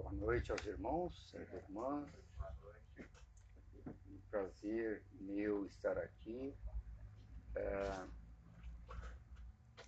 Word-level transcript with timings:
Boa 0.00 0.12
noite 0.12 0.52
aos 0.52 0.64
irmãos 0.64 1.34
e 1.34 1.56
irmãs. 1.56 2.08
Um 4.06 4.18
prazer 4.30 5.02
meu 5.14 5.66
estar 5.66 5.98
aqui. 5.98 6.54
É, 7.56 7.90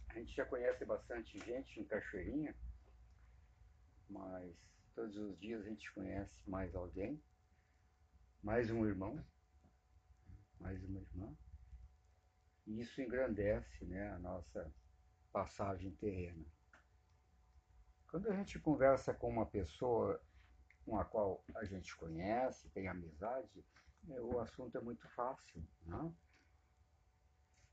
a 0.08 0.14
gente 0.14 0.34
já 0.34 0.44
conhece 0.44 0.84
bastante 0.84 1.38
gente 1.46 1.78
em 1.78 1.84
Cachoeirinha, 1.84 2.52
mas 4.08 4.52
todos 4.96 5.16
os 5.16 5.38
dias 5.38 5.64
a 5.64 5.68
gente 5.68 5.92
conhece 5.92 6.34
mais 6.44 6.74
alguém, 6.74 7.22
mais 8.42 8.68
um 8.68 8.84
irmão, 8.84 9.24
mais 10.58 10.82
uma 10.82 10.98
irmã. 10.98 11.32
E 12.66 12.80
isso 12.80 13.00
engrandece 13.00 13.84
né, 13.84 14.10
a 14.10 14.18
nossa 14.18 14.74
passagem 15.30 15.92
terrena. 15.92 16.44
Quando 18.10 18.28
a 18.28 18.34
gente 18.34 18.58
conversa 18.58 19.14
com 19.14 19.28
uma 19.28 19.46
pessoa 19.46 20.20
com 20.84 20.98
a 20.98 21.04
qual 21.04 21.44
a 21.54 21.64
gente 21.64 21.94
conhece, 21.96 22.68
tem 22.70 22.88
amizade, 22.88 23.64
é, 24.08 24.20
o 24.20 24.40
assunto 24.40 24.76
é 24.76 24.80
muito 24.80 25.08
fácil. 25.10 25.62
Né? 25.86 26.12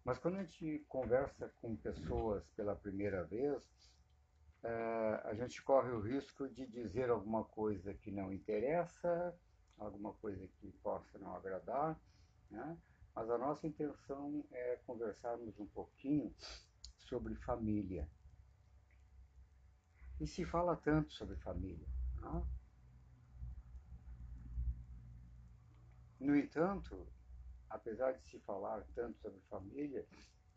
Mas 0.04 0.20
quando 0.20 0.36
a 0.36 0.44
gente 0.44 0.86
conversa 0.88 1.50
com 1.60 1.76
pessoas 1.76 2.48
pela 2.56 2.76
primeira 2.76 3.24
vez, 3.24 3.64
é, 4.64 5.22
a 5.24 5.34
gente 5.34 5.62
corre 5.64 5.90
o 5.90 6.02
risco 6.02 6.48
de 6.48 6.68
dizer 6.68 7.10
alguma 7.10 7.44
coisa 7.44 7.94
que 7.96 8.12
não 8.12 8.32
interessa, 8.32 9.36
alguma 9.80 10.14
coisa 10.14 10.48
que 10.60 10.72
possa 10.84 11.18
não 11.18 11.36
agradar, 11.36 12.00
né? 12.52 12.78
mas 13.16 13.28
a 13.32 13.38
nossa 13.40 13.66
intenção 13.66 14.46
é 14.52 14.76
conversarmos 14.86 15.60
um 15.60 15.66
pouquinho 15.66 16.32
sobre 17.00 17.34
família. 17.38 18.08
E 20.20 20.26
se 20.26 20.44
fala 20.46 20.76
tanto 20.76 21.12
sobre 21.14 21.36
família. 21.38 21.88
Não? 22.22 22.48
No 26.20 26.36
entanto, 26.36 27.08
apesar 27.70 28.14
de 28.14 28.24
se 28.30 28.40
falar 28.40 28.84
tanto 28.96 29.20
sobre 29.20 29.40
família, 29.42 30.06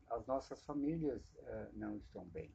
as 0.08 0.26
nossas 0.26 0.62
famílias 0.62 1.22
eh, 1.36 1.70
não 1.74 1.96
estão 1.96 2.24
bem. 2.26 2.52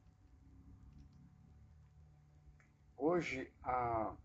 Hoje, 2.96 3.52
a, 3.62 4.16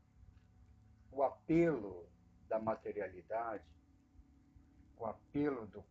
o 1.12 1.24
apelo 1.24 2.10
da 2.48 2.60
materialidade, 2.60 3.64
o 4.98 5.06
apelo 5.06 5.68
do, 5.68 5.86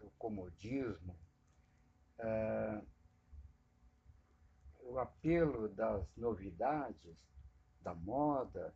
do 0.00 0.10
comodismo, 0.18 1.16
eh, 2.18 2.82
o 4.84 4.98
apelo 4.98 5.68
das 5.68 6.06
novidades, 6.16 7.16
da 7.80 7.94
moda, 7.94 8.74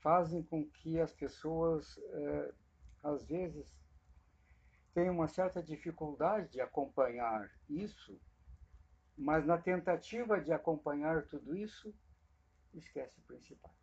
fazem 0.00 0.42
com 0.42 0.64
que 0.68 1.00
as 1.00 1.12
pessoas, 1.12 1.98
é, 1.98 2.54
às 3.02 3.24
vezes, 3.24 3.74
tenham 4.92 5.14
uma 5.14 5.28
certa 5.28 5.62
dificuldade 5.62 6.52
de 6.52 6.60
acompanhar 6.60 7.50
isso, 7.68 8.20
mas 9.16 9.44
na 9.44 9.58
tentativa 9.58 10.40
de 10.40 10.52
acompanhar 10.52 11.26
tudo 11.26 11.56
isso, 11.56 11.94
esquece 12.72 13.18
o 13.18 13.22
principal. 13.22 13.74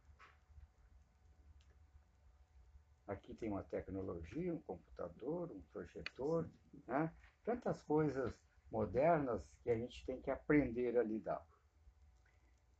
Aqui 3.08 3.34
tem 3.34 3.50
uma 3.50 3.64
tecnologia, 3.64 4.54
um 4.54 4.62
computador, 4.62 5.52
um 5.52 5.62
projetor, 5.74 6.50
né? 6.88 7.14
tantas 7.44 7.82
coisas 7.82 8.34
modernas 8.72 9.44
que 9.62 9.70
a 9.70 9.78
gente 9.78 10.06
tem 10.06 10.22
que 10.22 10.32
aprender 10.32 10.98
a 10.98 11.04
lidar. 11.04 11.46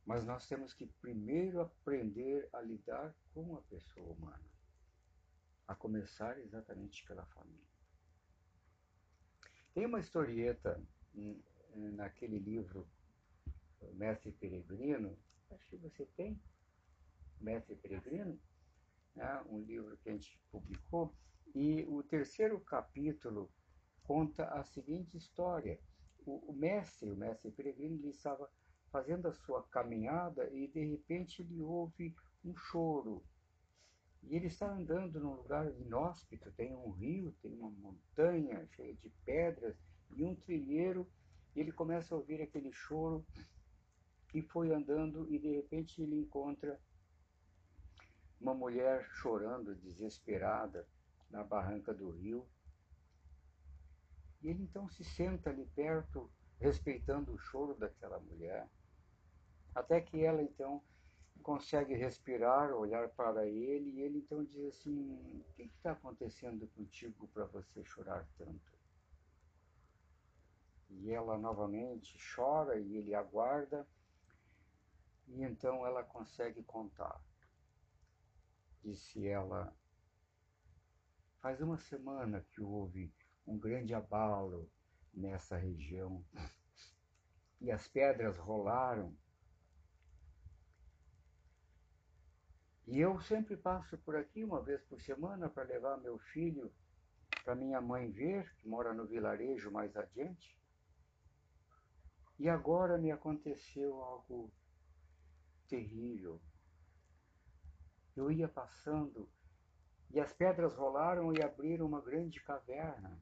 Mas 0.04 0.24
nós 0.24 0.46
temos 0.48 0.72
que 0.72 0.86
primeiro 0.86 1.60
aprender 1.60 2.48
a 2.52 2.60
lidar 2.60 3.14
com 3.32 3.54
a 3.56 3.62
pessoa 3.62 4.12
humana, 4.14 4.50
a 5.68 5.74
começar 5.74 6.38
exatamente 6.40 7.04
pela 7.06 7.24
família. 7.26 7.72
Tem 9.74 9.86
uma 9.86 10.00
historieta 10.00 10.82
naquele 11.74 12.38
livro 12.38 12.88
Mestre 13.94 14.32
Peregrino, 14.32 15.16
acho 15.50 15.68
que 15.68 15.76
você 15.76 16.06
tem, 16.16 16.40
Mestre 17.40 17.76
Peregrino, 17.76 18.40
né? 19.14 19.42
um 19.48 19.60
livro 19.60 19.96
que 19.98 20.08
a 20.08 20.12
gente 20.12 20.38
publicou, 20.50 21.14
e 21.54 21.84
o 21.84 22.02
terceiro 22.02 22.58
capítulo 22.60 23.52
conta 24.04 24.44
a 24.46 24.62
seguinte 24.64 25.16
história. 25.16 25.78
O, 26.24 26.50
o 26.50 26.52
mestre, 26.52 27.10
o 27.10 27.16
mestre 27.16 27.50
peregrino, 27.50 27.96
ele 27.96 28.10
estava 28.10 28.48
fazendo 28.90 29.26
a 29.26 29.32
sua 29.32 29.62
caminhada 29.64 30.48
e 30.52 30.68
de 30.68 30.84
repente 30.84 31.42
ele 31.42 31.60
ouve 31.62 32.14
um 32.44 32.54
choro. 32.54 33.22
E 34.22 34.36
ele 34.36 34.46
está 34.46 34.70
andando 34.70 35.18
num 35.18 35.34
lugar 35.34 35.66
inóspito, 35.80 36.52
tem 36.52 36.74
um 36.76 36.90
rio, 36.90 37.34
tem 37.42 37.52
uma 37.54 37.70
montanha 37.70 38.66
cheia 38.76 38.94
de 38.94 39.10
pedras 39.24 39.76
e 40.14 40.22
um 40.24 40.34
trilheiro, 40.34 41.08
e 41.56 41.60
ele 41.60 41.72
começa 41.72 42.14
a 42.14 42.18
ouvir 42.18 42.40
aquele 42.40 42.72
choro 42.72 43.26
e 44.32 44.40
foi 44.42 44.72
andando 44.72 45.26
e 45.32 45.38
de 45.38 45.56
repente 45.56 46.00
ele 46.00 46.16
encontra 46.16 46.78
uma 48.40 48.54
mulher 48.54 49.06
chorando, 49.10 49.74
desesperada, 49.74 50.86
na 51.30 51.42
barranca 51.42 51.94
do 51.94 52.10
rio. 52.10 52.46
E 54.42 54.48
ele 54.48 54.62
então 54.64 54.88
se 54.88 55.04
senta 55.04 55.50
ali 55.50 55.64
perto, 55.66 56.30
respeitando 56.58 57.32
o 57.32 57.38
choro 57.38 57.74
daquela 57.74 58.18
mulher, 58.18 58.68
até 59.74 60.00
que 60.00 60.24
ela 60.24 60.42
então 60.42 60.82
consegue 61.42 61.94
respirar, 61.94 62.72
olhar 62.74 63.08
para 63.10 63.46
ele, 63.46 63.90
e 63.90 64.00
ele 64.00 64.18
então 64.18 64.44
diz 64.44 64.64
assim: 64.66 65.12
O 65.48 65.52
que 65.54 65.62
está 65.62 65.92
acontecendo 65.92 66.66
contigo 66.68 67.28
para 67.28 67.44
você 67.46 67.84
chorar 67.84 68.26
tanto? 68.36 68.72
E 70.90 71.10
ela 71.10 71.38
novamente 71.38 72.16
chora 72.34 72.78
e 72.78 72.96
ele 72.96 73.14
aguarda, 73.14 73.86
e 75.28 75.42
então 75.42 75.86
ela 75.86 76.02
consegue 76.02 76.62
contar. 76.64 77.20
Disse 78.82 79.26
ela: 79.26 79.74
Faz 81.40 81.60
uma 81.60 81.78
semana 81.78 82.44
que 82.50 82.60
houve 82.60 83.12
um 83.46 83.58
grande 83.58 83.94
abalo 83.94 84.70
nessa 85.12 85.56
região. 85.56 86.24
E 87.60 87.70
as 87.70 87.86
pedras 87.88 88.38
rolaram. 88.38 89.16
E 92.86 92.98
eu 92.98 93.20
sempre 93.20 93.56
passo 93.56 93.96
por 93.98 94.16
aqui 94.16 94.42
uma 94.42 94.60
vez 94.60 94.82
por 94.84 95.00
semana 95.00 95.48
para 95.48 95.62
levar 95.62 95.96
meu 95.98 96.18
filho 96.18 96.72
para 97.44 97.54
minha 97.54 97.80
mãe 97.80 98.10
ver, 98.10 98.54
que 98.56 98.68
mora 98.68 98.94
no 98.94 99.06
vilarejo 99.06 99.70
mais 99.70 99.96
adiante. 99.96 100.56
E 102.38 102.48
agora 102.48 102.98
me 102.98 103.10
aconteceu 103.10 104.00
algo 104.02 104.52
terrível. 105.68 106.40
Eu 108.16 108.30
ia 108.30 108.48
passando 108.48 109.28
e 110.10 110.20
as 110.20 110.32
pedras 110.32 110.74
rolaram 110.74 111.32
e 111.32 111.42
abriram 111.42 111.86
uma 111.86 112.00
grande 112.00 112.40
caverna. 112.40 113.18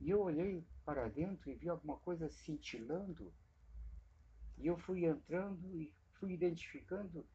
E 0.00 0.10
eu 0.10 0.20
olhei 0.20 0.64
para 0.84 1.08
dentro 1.08 1.50
e 1.50 1.54
vi 1.54 1.68
alguma 1.68 1.96
coisa 1.98 2.28
cintilando. 2.28 3.32
E 4.58 4.66
eu 4.66 4.76
fui 4.78 5.04
entrando 5.04 5.74
e 5.74 5.92
fui 6.14 6.32
identificando 6.32 7.26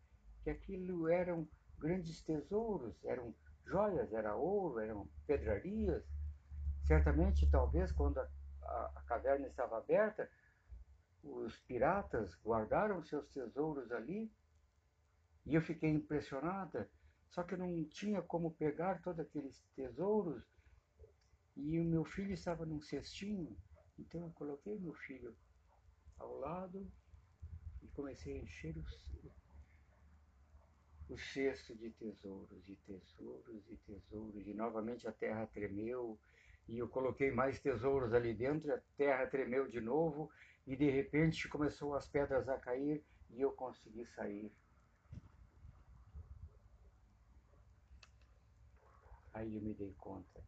que 0.44 0.50
aquilo 0.50 1.08
eram 1.08 1.48
grandes 1.78 2.22
tesouros, 2.22 2.96
eram 3.04 3.34
joias, 3.66 4.12
era 4.14 4.36
ouro, 4.36 4.80
eram 4.80 5.08
pedrarias. 5.26 6.04
Certamente, 6.86 7.50
talvez, 7.50 7.92
quando 7.92 8.20
a, 8.20 8.30
a, 8.64 8.92
a 8.96 9.02
caverna 9.04 9.48
estava 9.48 9.78
aberta, 9.78 10.30
os 11.24 11.58
piratas 11.62 12.36
guardaram 12.44 13.04
seus 13.04 13.28
tesouros 13.30 13.92
ali. 13.92 14.32
E 15.46 15.56
eu 15.56 15.62
fiquei 15.62 15.90
impressionada, 15.90 16.90
só 17.30 17.44
que 17.44 17.58
não 17.58 17.84
tinha 17.86 18.22
como 18.22 18.52
pegar 18.52 19.02
todos 19.02 19.20
aqueles 19.20 19.60
tesouros 19.76 20.44
e 21.56 21.80
o 21.80 21.84
meu 21.84 22.04
filho 22.04 22.34
estava 22.34 22.66
num 22.66 22.82
cestinho, 22.82 23.58
então 24.00 24.22
eu 24.22 24.32
coloquei 24.32 24.80
meu 24.80 24.94
filho 24.94 25.36
ao 26.18 26.38
lado 26.40 26.90
e 27.82 27.88
comecei 27.90 28.40
a 28.40 28.44
encher 28.44 28.76
o, 28.78 28.84
o 31.10 31.18
cesto 31.18 31.76
de 31.76 31.90
tesouros, 31.92 32.70
e 32.70 32.76
tesouros, 32.76 33.70
e 33.70 33.76
tesouros, 33.78 34.48
e 34.48 34.54
novamente 34.54 35.08
a 35.08 35.12
terra 35.12 35.46
tremeu, 35.48 36.18
e 36.68 36.78
eu 36.78 36.88
coloquei 36.88 37.32
mais 37.32 37.60
tesouros 37.60 38.14
ali 38.14 38.34
dentro, 38.34 38.74
a 38.74 38.80
terra 38.96 39.28
tremeu 39.28 39.68
de 39.68 39.82
novo, 39.82 40.32
e 40.66 40.76
de 40.76 40.90
repente 40.90 41.50
começou 41.50 41.96
as 41.96 42.08
pedras 42.08 42.48
a 42.48 42.58
cair, 42.58 43.04
e 43.30 43.42
eu 43.42 43.52
consegui 43.52 44.06
sair. 44.06 44.52
Aí 49.34 49.56
eu 49.56 49.62
me 49.62 49.74
dei 49.74 49.94
conta 49.98 50.42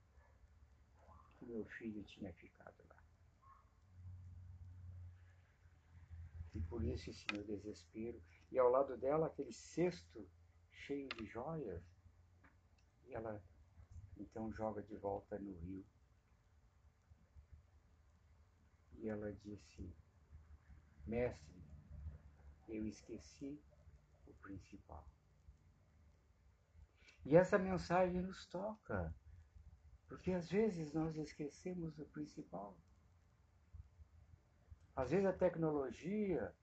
que 1.43 1.51
meu 1.51 1.65
filho 1.65 2.03
tinha 2.03 2.31
ficado 2.33 2.75
lá. 2.87 3.03
E 6.55 6.61
por 6.61 6.83
isso 6.83 7.09
esse 7.09 7.25
meu 7.31 7.43
desespero. 7.43 8.21
E 8.51 8.57
ao 8.57 8.69
lado 8.69 8.97
dela 8.97 9.27
aquele 9.27 9.51
cesto 9.51 10.27
cheio 10.71 11.07
de 11.09 11.25
joias. 11.25 11.83
E 13.05 13.13
ela 13.13 13.43
então 14.17 14.51
joga 14.51 14.81
de 14.81 14.95
volta 14.95 15.37
no 15.39 15.53
rio. 15.59 15.85
E 18.99 19.09
ela 19.09 19.33
disse: 19.33 19.93
Mestre, 21.05 21.63
eu 22.69 22.87
esqueci 22.87 23.59
o 24.27 24.33
principal. 24.35 25.05
E 27.25 27.35
essa 27.35 27.57
mensagem 27.57 28.21
nos 28.21 28.45
toca, 28.45 29.13
porque 30.13 30.31
às 30.31 30.47
vezes 30.47 30.93
nós 30.93 31.15
esquecemos 31.17 31.97
o 31.97 32.05
principal. 32.05 32.77
Às 34.95 35.09
vezes 35.09 35.25
a 35.25 35.33
tecnologia, 35.33 36.53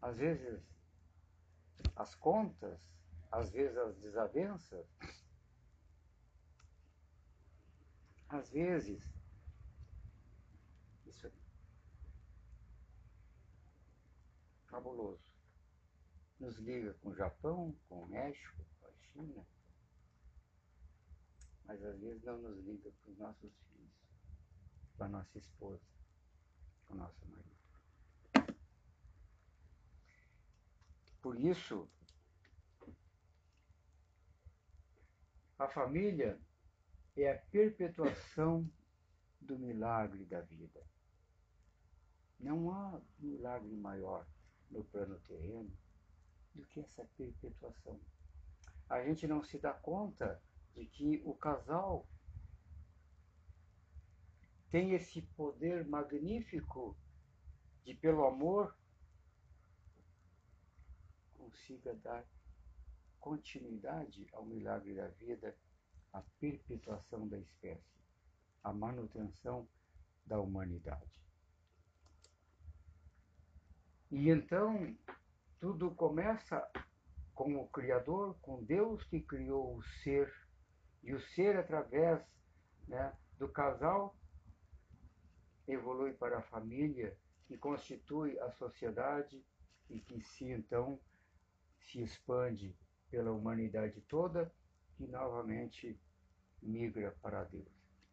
às 0.00 0.16
vezes 0.16 0.58
as 1.94 2.14
contas, 2.14 2.80
às 3.30 3.50
vezes 3.50 3.76
as 3.76 3.94
desavenças, 3.98 4.86
às 8.30 8.48
vezes 8.48 9.02
isso 11.04 11.26
é 11.26 11.32
fabuloso. 14.64 15.30
Nos 16.40 16.56
liga 16.56 16.94
com 16.94 17.10
o 17.10 17.14
Japão, 17.14 17.76
com 17.86 18.04
o 18.04 18.08
México, 18.08 18.64
com 18.80 18.86
a 18.86 18.92
China, 18.92 19.46
mas 21.68 21.84
às 21.84 22.00
vezes 22.00 22.24
não 22.24 22.38
nos 22.38 22.58
liga 22.64 22.90
com 23.04 23.12
os 23.12 23.18
nossos 23.18 23.52
filhos, 23.52 23.92
com 24.96 25.04
a 25.04 25.08
nossa 25.08 25.38
esposa 25.38 25.98
o 26.88 26.94
nosso 26.94 27.26
marido. 27.28 28.58
Por 31.20 31.38
isso, 31.38 31.86
a 35.58 35.68
família 35.68 36.40
é 37.14 37.32
a 37.32 37.38
perpetuação 37.50 38.66
do 39.38 39.58
milagre 39.58 40.24
da 40.24 40.40
vida. 40.40 40.82
Não 42.40 42.70
há 42.70 42.98
milagre 43.18 43.76
maior 43.76 44.26
no 44.70 44.84
plano 44.84 45.20
terreno 45.26 45.70
do 46.54 46.64
que 46.64 46.80
essa 46.80 47.04
perpetuação. 47.16 48.00
A 48.88 49.04
gente 49.04 49.26
não 49.26 49.42
se 49.42 49.58
dá 49.58 49.74
conta 49.74 50.40
de 50.78 50.86
que 50.86 51.20
o 51.24 51.34
casal 51.34 52.06
tem 54.70 54.92
esse 54.92 55.22
poder 55.22 55.84
magnífico 55.84 56.96
de, 57.84 57.94
pelo 57.94 58.24
amor, 58.24 58.76
consiga 61.34 61.94
dar 61.96 62.24
continuidade 63.18 64.28
ao 64.32 64.46
milagre 64.46 64.94
da 64.94 65.08
vida, 65.08 65.56
à 66.12 66.22
perpetuação 66.38 67.26
da 67.26 67.38
espécie, 67.38 67.98
à 68.62 68.72
manutenção 68.72 69.68
da 70.24 70.38
humanidade. 70.38 71.20
E 74.12 74.30
então 74.30 74.96
tudo 75.58 75.90
começa 75.90 76.70
com 77.34 77.56
o 77.56 77.68
Criador, 77.68 78.38
com 78.40 78.62
Deus 78.64 79.02
que 79.04 79.20
criou 79.20 79.76
o 79.76 79.82
ser, 80.02 80.32
e 81.02 81.12
o 81.12 81.20
ser 81.20 81.56
através 81.56 82.20
né, 82.86 83.12
do 83.38 83.48
casal 83.48 84.16
evolui 85.66 86.12
para 86.12 86.38
a 86.38 86.42
família, 86.42 87.16
que 87.46 87.56
constitui 87.56 88.38
a 88.40 88.50
sociedade 88.52 89.42
e 89.88 90.00
que 90.00 90.20
se 90.20 90.44
então 90.50 90.98
se 91.80 92.02
expande 92.02 92.76
pela 93.10 93.32
humanidade 93.32 94.00
toda 94.02 94.52
e 94.98 95.06
novamente 95.06 95.98
migra 96.60 97.16
para 97.22 97.44
Deus. 97.44 97.72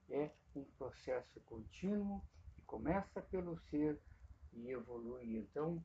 É 0.10 0.32
um 0.56 0.64
processo 0.78 1.40
contínuo 1.42 2.22
que 2.54 2.62
começa 2.62 3.22
pelo 3.22 3.58
ser 3.70 4.00
e 4.54 4.70
evolui 4.70 5.36
então 5.36 5.84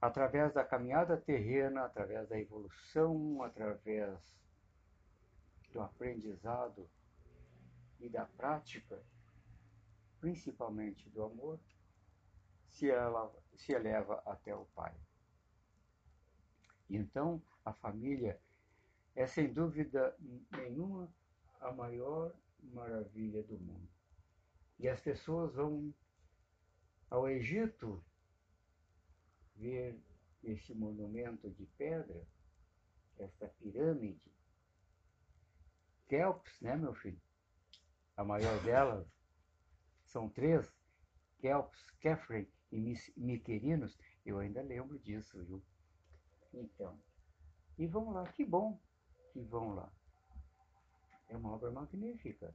através 0.00 0.52
da 0.52 0.64
caminhada 0.64 1.16
terrena, 1.16 1.84
através 1.84 2.28
da 2.28 2.38
evolução, 2.38 3.42
através 3.42 4.18
do 5.76 5.82
aprendizado 5.82 6.88
e 8.00 8.08
da 8.08 8.24
prática 8.24 8.98
principalmente 10.18 11.06
do 11.10 11.22
amor, 11.22 11.60
se, 12.70 12.90
ela, 12.90 13.30
se 13.54 13.72
eleva 13.72 14.22
até 14.24 14.54
o 14.54 14.64
Pai. 14.74 14.94
Então 16.88 17.42
a 17.62 17.74
família 17.74 18.40
é 19.14 19.26
sem 19.26 19.52
dúvida 19.52 20.16
nenhuma 20.50 21.12
a 21.60 21.70
maior 21.72 22.34
maravilha 22.62 23.42
do 23.42 23.58
mundo. 23.58 23.88
E 24.78 24.88
as 24.88 25.00
pessoas 25.02 25.54
vão 25.54 25.94
ao 27.10 27.28
Egito 27.28 28.02
ver 29.54 30.00
esse 30.42 30.74
monumento 30.74 31.50
de 31.50 31.66
pedra, 31.76 32.26
esta 33.18 33.46
pirâmide. 33.48 34.35
Kelps, 36.08 36.60
né, 36.60 36.76
meu 36.76 36.94
filho? 36.94 37.20
A 38.16 38.24
maior 38.24 38.62
delas, 38.62 39.06
são 40.04 40.28
três, 40.28 40.72
Kelps, 41.38 41.90
Kefren 42.00 42.48
e 42.72 42.94
Miquerinos, 43.16 43.98
eu 44.24 44.38
ainda 44.38 44.62
lembro 44.62 44.98
disso, 44.98 45.44
viu? 45.44 45.62
Então, 46.52 46.98
e 47.78 47.86
vão 47.86 48.10
lá, 48.10 48.26
que 48.32 48.44
bom 48.44 48.80
que 49.32 49.40
vão 49.42 49.74
lá. 49.74 49.92
É 51.28 51.36
uma 51.36 51.52
obra 51.52 51.70
magnífica, 51.70 52.54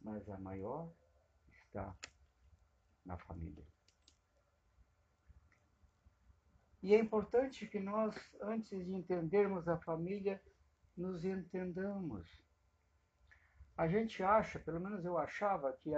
mas 0.00 0.28
a 0.28 0.38
maior 0.38 0.92
está 1.66 1.96
na 3.04 3.16
família. 3.18 3.64
E 6.82 6.94
é 6.94 6.98
importante 6.98 7.66
que 7.66 7.80
nós, 7.80 8.14
antes 8.42 8.84
de 8.84 8.92
entendermos 8.92 9.68
a 9.68 9.78
família, 9.78 10.42
nos 10.96 11.24
entendamos. 11.24 12.28
A 13.76 13.88
gente 13.88 14.22
acha, 14.22 14.58
pelo 14.58 14.80
menos 14.80 15.04
eu 15.04 15.18
achava, 15.18 15.72
que, 15.72 15.90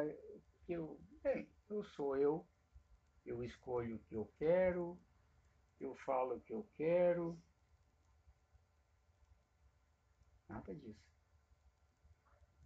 eu, 0.69 0.99
bem, 1.23 1.49
eu 1.69 1.83
sou 1.83 2.17
eu, 2.17 2.47
eu 3.25 3.45
escolho 3.45 3.97
o 3.97 3.99
que 4.01 4.15
eu 4.15 4.33
quero, 4.39 4.99
eu 5.81 5.95
falo 5.97 6.37
o 6.37 6.41
que 6.41 6.55
eu 6.55 6.67
quero. 6.75 7.39
Nada 10.49 10.75
disso. 10.75 11.07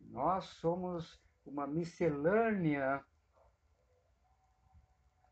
Nós 0.01 0.45
somos 0.45 1.21
uma 1.45 1.67
miscelânea 1.67 3.05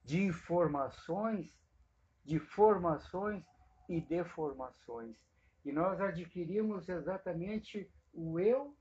de 0.05 0.23
informações, 0.23 1.55
de 2.25 2.39
formações 2.39 3.45
e 3.89 4.01
deformações. 4.01 5.17
E 5.69 5.73
nós 5.73 6.01
adquirimos 6.01 6.89
exatamente 6.89 7.93
o 8.15 8.41
eu 8.41 8.75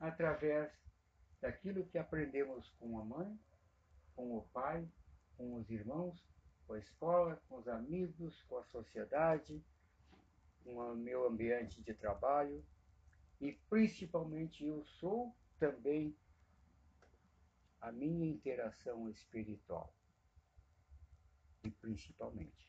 através 0.00 0.68
daquilo 1.40 1.86
que 1.86 1.96
aprendemos 1.96 2.68
com 2.80 2.98
a 2.98 3.04
mãe, 3.04 3.38
com 4.16 4.36
o 4.36 4.42
pai, 4.52 4.84
com 5.36 5.54
os 5.54 5.70
irmãos, 5.70 6.20
com 6.66 6.72
a 6.72 6.80
escola, 6.80 7.40
com 7.48 7.58
os 7.58 7.68
amigos, 7.68 8.42
com 8.48 8.58
a 8.58 8.64
sociedade, 8.64 9.64
com 10.64 10.74
o 10.74 10.96
meu 10.96 11.24
ambiente 11.24 11.80
de 11.80 11.94
trabalho 11.94 12.66
e 13.40 13.52
principalmente 13.70 14.66
eu 14.66 14.84
sou 14.84 15.32
também 15.56 16.16
a 17.80 17.92
minha 17.92 18.26
interação 18.26 19.08
espiritual. 19.08 19.94
E 21.62 21.70
principalmente. 21.70 22.68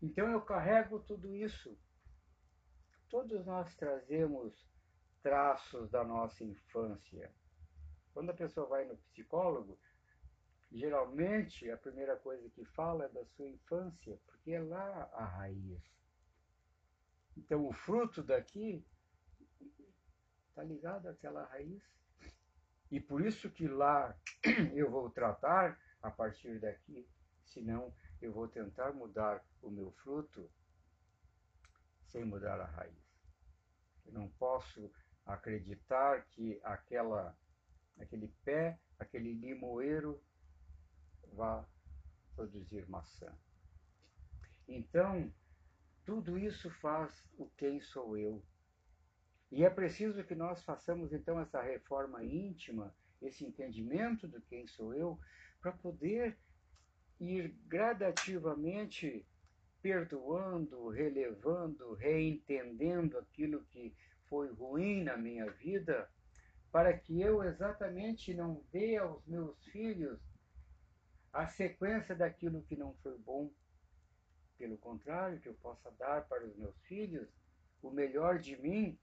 Então 0.00 0.30
eu 0.30 0.40
carrego 0.42 1.00
tudo 1.00 1.34
isso. 1.34 1.76
Todos 3.10 3.44
nós 3.44 3.74
trazemos 3.74 4.54
traços 5.20 5.90
da 5.90 6.04
nossa 6.04 6.44
infância. 6.44 7.34
Quando 8.14 8.30
a 8.30 8.34
pessoa 8.34 8.68
vai 8.68 8.84
no 8.84 8.96
psicólogo, 8.96 9.76
geralmente 10.70 11.68
a 11.68 11.76
primeira 11.76 12.16
coisa 12.16 12.48
que 12.50 12.64
fala 12.64 13.06
é 13.06 13.08
da 13.08 13.24
sua 13.24 13.48
infância, 13.48 14.16
porque 14.26 14.52
é 14.52 14.60
lá 14.60 15.10
a 15.12 15.24
raiz. 15.24 15.82
Então 17.36 17.66
o 17.66 17.72
fruto 17.72 18.22
daqui 18.22 18.86
está 20.48 20.62
ligado 20.62 21.08
àquela 21.08 21.44
raiz. 21.46 21.82
E 22.92 23.00
por 23.00 23.26
isso 23.26 23.50
que 23.50 23.66
lá 23.66 24.16
eu 24.72 24.88
vou 24.88 25.10
tratar 25.10 25.76
a 26.00 26.12
partir 26.12 26.60
daqui, 26.60 27.04
senão 27.44 27.92
eu 28.22 28.32
vou 28.32 28.46
tentar 28.46 28.92
mudar 28.92 29.44
o 29.60 29.68
meu 29.68 29.90
fruto 29.90 30.48
sem 32.10 32.24
mudar 32.24 32.60
a 32.60 32.66
raiz. 32.66 33.10
Eu 34.06 34.12
não 34.12 34.28
posso 34.30 34.90
acreditar 35.24 36.24
que 36.26 36.60
aquela, 36.62 37.36
aquele 37.98 38.28
pé, 38.44 38.78
aquele 38.98 39.32
limoeiro 39.32 40.22
vá 41.32 41.66
produzir 42.34 42.88
maçã. 42.88 43.32
Então, 44.66 45.32
tudo 46.04 46.38
isso 46.38 46.70
faz 46.70 47.24
o 47.38 47.48
quem 47.50 47.80
sou 47.80 48.16
eu. 48.16 48.44
E 49.50 49.64
é 49.64 49.70
preciso 49.70 50.24
que 50.24 50.34
nós 50.34 50.62
façamos 50.64 51.12
então 51.12 51.40
essa 51.40 51.60
reforma 51.60 52.24
íntima, 52.24 52.94
esse 53.20 53.44
entendimento 53.44 54.28
do 54.28 54.40
quem 54.42 54.66
sou 54.66 54.94
eu, 54.94 55.18
para 55.60 55.72
poder 55.72 56.38
ir 57.18 57.48
gradativamente 57.66 59.26
perdoando, 59.82 60.88
relevando, 60.88 61.94
reentendendo 61.94 63.18
aquilo 63.18 63.64
que 63.66 63.94
foi 64.28 64.52
ruim 64.52 65.02
na 65.02 65.16
minha 65.16 65.50
vida, 65.50 66.08
para 66.70 66.96
que 66.96 67.20
eu 67.20 67.42
exatamente 67.42 68.32
não 68.32 68.62
dê 68.70 68.96
aos 68.96 69.26
meus 69.26 69.62
filhos 69.66 70.20
a 71.32 71.46
sequência 71.46 72.14
daquilo 72.14 72.62
que 72.62 72.76
não 72.76 72.94
foi 73.02 73.18
bom. 73.18 73.50
Pelo 74.56 74.76
contrário, 74.78 75.40
que 75.40 75.48
eu 75.48 75.54
possa 75.54 75.90
dar 75.92 76.28
para 76.28 76.46
os 76.46 76.54
meus 76.56 76.76
filhos 76.82 77.28
o 77.82 77.90
melhor 77.90 78.38
de 78.38 78.56
mim, 78.60 78.98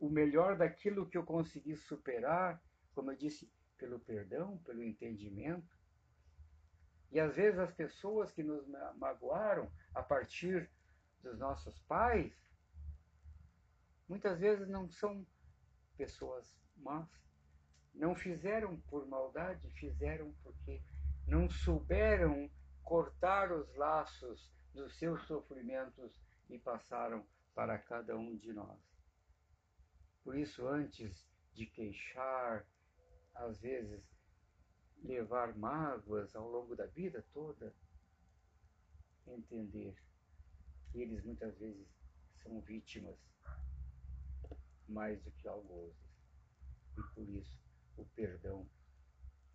o 0.00 0.08
melhor 0.08 0.56
daquilo 0.56 1.06
que 1.06 1.18
eu 1.18 1.24
consegui 1.24 1.76
superar, 1.76 2.60
como 2.94 3.10
eu 3.10 3.16
disse, 3.16 3.50
pelo 3.76 4.00
perdão, 4.00 4.58
pelo 4.58 4.82
entendimento. 4.82 5.76
E 7.12 7.20
às 7.20 7.34
vezes 7.34 7.58
as 7.58 7.72
pessoas 7.72 8.32
que 8.32 8.42
nos 8.42 8.66
magoaram 8.96 9.70
a 9.96 10.02
partir 10.02 10.70
dos 11.22 11.38
nossos 11.38 11.78
pais, 11.88 12.30
muitas 14.06 14.38
vezes 14.38 14.68
não 14.68 14.90
são 14.90 15.26
pessoas 15.96 16.54
más. 16.76 17.08
Não 17.94 18.14
fizeram 18.14 18.78
por 18.82 19.06
maldade, 19.06 19.70
fizeram 19.70 20.34
porque 20.42 20.82
não 21.26 21.48
souberam 21.48 22.50
cortar 22.84 23.50
os 23.50 23.74
laços 23.74 24.52
dos 24.74 24.94
seus 24.98 25.26
sofrimentos 25.26 26.20
e 26.50 26.58
passaram 26.58 27.26
para 27.54 27.78
cada 27.78 28.14
um 28.18 28.36
de 28.36 28.52
nós. 28.52 28.78
Por 30.22 30.36
isso, 30.36 30.68
antes 30.68 31.26
de 31.54 31.64
queixar, 31.64 32.66
às 33.34 33.58
vezes 33.58 34.04
levar 35.02 35.56
mágoas 35.56 36.36
ao 36.36 36.46
longo 36.50 36.76
da 36.76 36.84
vida 36.84 37.24
toda, 37.32 37.74
entender 39.34 39.94
que 40.90 41.00
eles 41.00 41.24
muitas 41.24 41.56
vezes 41.58 41.88
são 42.34 42.60
vítimas 42.60 43.18
mais 44.88 45.20
do 45.22 45.30
que 45.32 45.48
algozes. 45.48 45.96
E 46.96 47.02
por 47.14 47.28
isso, 47.28 47.58
o 47.96 48.04
perdão 48.04 48.68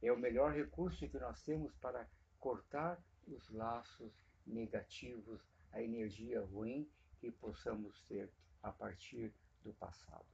é 0.01 0.11
o 0.11 0.19
melhor 0.19 0.53
recurso 0.53 1.07
que 1.07 1.19
nós 1.19 1.41
temos 1.43 1.73
para 1.75 2.07
cortar 2.39 3.01
os 3.27 3.49
laços 3.49 4.11
negativos, 4.45 5.41
a 5.71 5.81
energia 5.81 6.41
ruim 6.41 6.89
que 7.19 7.31
possamos 7.31 8.01
ter 8.03 8.31
a 8.63 8.71
partir 8.71 9.33
do 9.63 9.73
passado. 9.73 10.25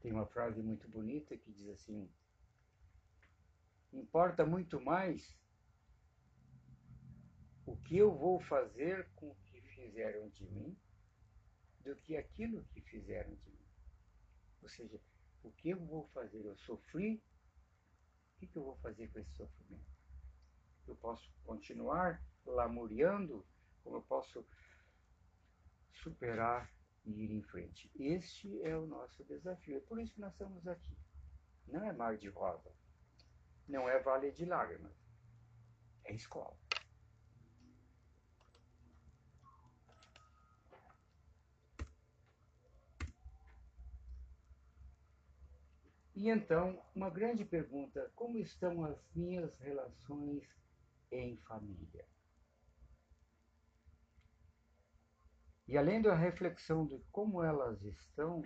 Tem 0.00 0.12
uma 0.12 0.26
frase 0.26 0.62
muito 0.62 0.86
bonita 0.88 1.36
que 1.36 1.50
diz 1.50 1.68
assim: 1.68 2.10
importa 3.92 4.44
muito 4.44 4.80
mais 4.80 5.34
o 7.66 7.76
que 7.76 7.96
eu 7.96 8.14
vou 8.14 8.40
fazer 8.40 9.08
com 9.16 9.30
o 9.30 9.36
que 9.46 9.60
fizeram 9.62 10.28
de 10.30 10.46
mim 10.46 10.76
do 11.80 11.96
que 11.96 12.16
aquilo 12.16 12.64
que 12.64 12.80
fizeram 12.80 13.34
de 13.34 13.50
mim. 13.50 13.66
Ou 14.62 14.68
seja, 14.68 15.00
o 15.42 15.50
que 15.52 15.70
eu 15.70 15.84
vou 15.84 16.06
fazer? 16.08 16.44
Eu 16.44 16.56
sofri 16.56 17.22
o 18.36 18.46
que, 18.46 18.56
eu 18.56 18.64
vou 18.64 18.76
fazer 18.76 19.08
com 19.08 19.18
esse 19.20 19.32
sofrimento? 19.36 19.94
Eu 20.86 20.96
posso 20.96 21.32
continuar 21.44 22.22
lamuriando, 22.44 23.46
como 23.82 23.96
eu 23.96 24.02
posso 24.02 24.44
superar 25.92 26.70
e 27.04 27.24
ir 27.24 27.30
em 27.30 27.42
frente. 27.42 27.90
Este 27.94 28.62
é 28.62 28.76
o 28.76 28.86
nosso 28.86 29.24
desafio. 29.24 29.78
É 29.78 29.80
por 29.80 29.98
isso 30.00 30.14
que 30.14 30.20
nós 30.20 30.32
estamos 30.32 30.66
aqui. 30.66 30.96
Não 31.68 31.84
é 31.84 31.92
mar 31.92 32.16
de 32.16 32.28
rosa. 32.28 32.70
Não 33.66 33.88
é 33.88 33.98
vale 34.00 34.30
de 34.32 34.44
lágrimas. 34.44 34.92
É 36.04 36.14
escola. 36.14 36.56
E 46.14 46.28
então, 46.28 46.80
uma 46.94 47.10
grande 47.10 47.44
pergunta: 47.44 48.10
como 48.14 48.38
estão 48.38 48.84
as 48.84 48.98
minhas 49.14 49.52
relações 49.58 50.44
em 51.10 51.36
família? 51.38 52.06
E 55.66 55.76
além 55.76 56.00
da 56.00 56.14
reflexão 56.14 56.86
de 56.86 56.98
como 57.10 57.42
elas 57.42 57.82
estão, 57.82 58.42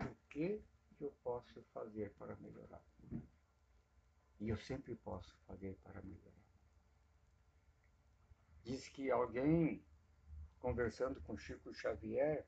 o 0.00 0.14
que 0.30 0.64
eu 1.00 1.12
posso 1.22 1.62
fazer 1.72 2.12
para 2.14 2.34
melhorar? 2.36 2.82
E 4.40 4.48
eu 4.48 4.58
sempre 4.58 4.96
posso 4.96 5.36
fazer 5.46 5.78
para 5.84 6.02
melhorar. 6.02 6.40
Diz 8.64 8.88
que 8.88 9.10
alguém, 9.10 9.84
conversando 10.58 11.20
com 11.22 11.36
Chico 11.36 11.72
Xavier, 11.74 12.46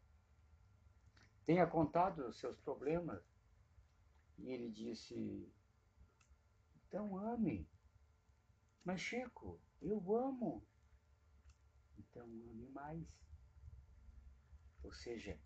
tenha 1.44 1.66
contado 1.66 2.26
os 2.26 2.38
seus 2.38 2.58
problemas 2.60 3.31
e 4.42 4.50
ele 4.50 4.70
disse: 4.70 5.48
Então 6.86 7.16
ame. 7.16 7.68
Mas 8.84 9.00
Chico, 9.00 9.60
eu 9.80 9.98
amo. 10.16 10.66
Então 11.98 12.24
ame 12.24 12.68
mais. 12.70 13.06
Ou 14.82 14.92
seja, 14.92 15.38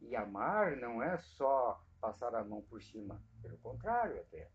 e 0.00 0.16
amar 0.16 0.76
não 0.76 1.02
é 1.02 1.18
só 1.18 1.84
passar 2.00 2.34
a 2.34 2.44
mão 2.44 2.62
por 2.62 2.82
cima, 2.82 3.22
pelo 3.42 3.58
contrário 3.58 4.20
até. 4.20 4.50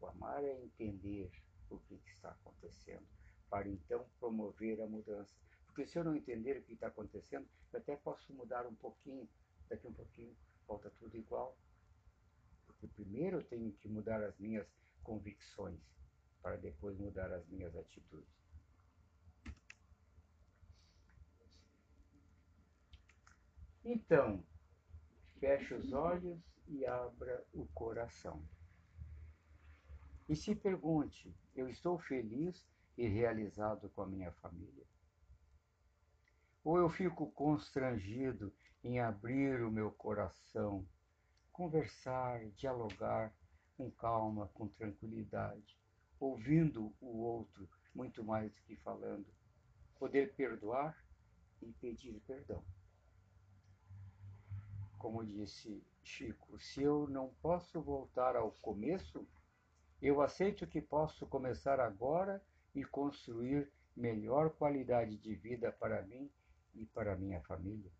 O 0.00 0.06
amar 0.06 0.42
é 0.42 0.62
entender 0.62 1.30
o 1.68 1.78
que 1.78 1.94
está 2.06 2.30
acontecendo, 2.30 3.06
para 3.50 3.68
então 3.68 4.06
promover 4.18 4.80
a 4.80 4.86
mudança. 4.86 5.34
Porque 5.66 5.86
se 5.86 5.98
eu 5.98 6.04
não 6.04 6.16
entender 6.16 6.58
o 6.58 6.62
que 6.62 6.72
está 6.72 6.86
acontecendo, 6.86 7.48
eu 7.72 7.80
até 7.80 7.96
posso 7.96 8.32
mudar 8.32 8.66
um 8.66 8.74
pouquinho, 8.76 9.28
daqui 9.68 9.86
um 9.86 9.92
pouquinho 9.92 10.34
volta 10.66 10.90
tudo 10.98 11.16
igual. 11.16 11.56
Porque 12.84 13.02
primeiro 13.02 13.38
eu 13.38 13.44
tenho 13.44 13.72
que 13.72 13.88
mudar 13.88 14.22
as 14.22 14.38
minhas 14.38 14.68
convicções, 15.02 15.80
para 16.42 16.56
depois 16.56 16.98
mudar 16.98 17.32
as 17.32 17.46
minhas 17.48 17.74
atitudes. 17.74 18.28
Então, 23.82 24.44
feche 25.40 25.72
os 25.74 25.92
olhos 25.94 26.38
e 26.68 26.84
abra 26.84 27.42
o 27.54 27.66
coração. 27.68 28.46
E 30.28 30.36
se 30.36 30.54
pergunte: 30.54 31.34
eu 31.54 31.68
estou 31.70 31.98
feliz 31.98 32.66
e 32.98 33.06
realizado 33.06 33.88
com 33.90 34.02
a 34.02 34.06
minha 34.06 34.32
família? 34.32 34.84
Ou 36.62 36.76
eu 36.78 36.90
fico 36.90 37.30
constrangido 37.32 38.52
em 38.82 39.00
abrir 39.00 39.62
o 39.62 39.70
meu 39.70 39.90
coração 39.90 40.86
conversar, 41.54 42.44
dialogar 42.56 43.32
com 43.76 43.88
calma, 43.88 44.50
com 44.52 44.66
tranquilidade, 44.66 45.78
ouvindo 46.18 46.92
o 47.00 47.18
outro 47.18 47.68
muito 47.94 48.24
mais 48.24 48.52
do 48.52 48.60
que 48.62 48.74
falando, 48.76 49.24
poder 49.96 50.34
perdoar 50.34 50.98
e 51.62 51.72
pedir 51.74 52.20
perdão. 52.26 52.62
Como 54.98 55.24
disse 55.24 55.80
Chico, 56.02 56.58
se 56.58 56.82
eu 56.82 57.06
não 57.08 57.32
posso 57.40 57.80
voltar 57.80 58.34
ao 58.34 58.50
começo, 58.50 59.24
eu 60.02 60.20
aceito 60.20 60.66
que 60.66 60.82
posso 60.82 61.24
começar 61.24 61.78
agora 61.78 62.42
e 62.74 62.84
construir 62.84 63.70
melhor 63.96 64.50
qualidade 64.50 65.16
de 65.18 65.36
vida 65.36 65.70
para 65.70 66.02
mim 66.02 66.28
e 66.74 66.84
para 66.86 67.16
minha 67.16 67.40
família 67.42 67.92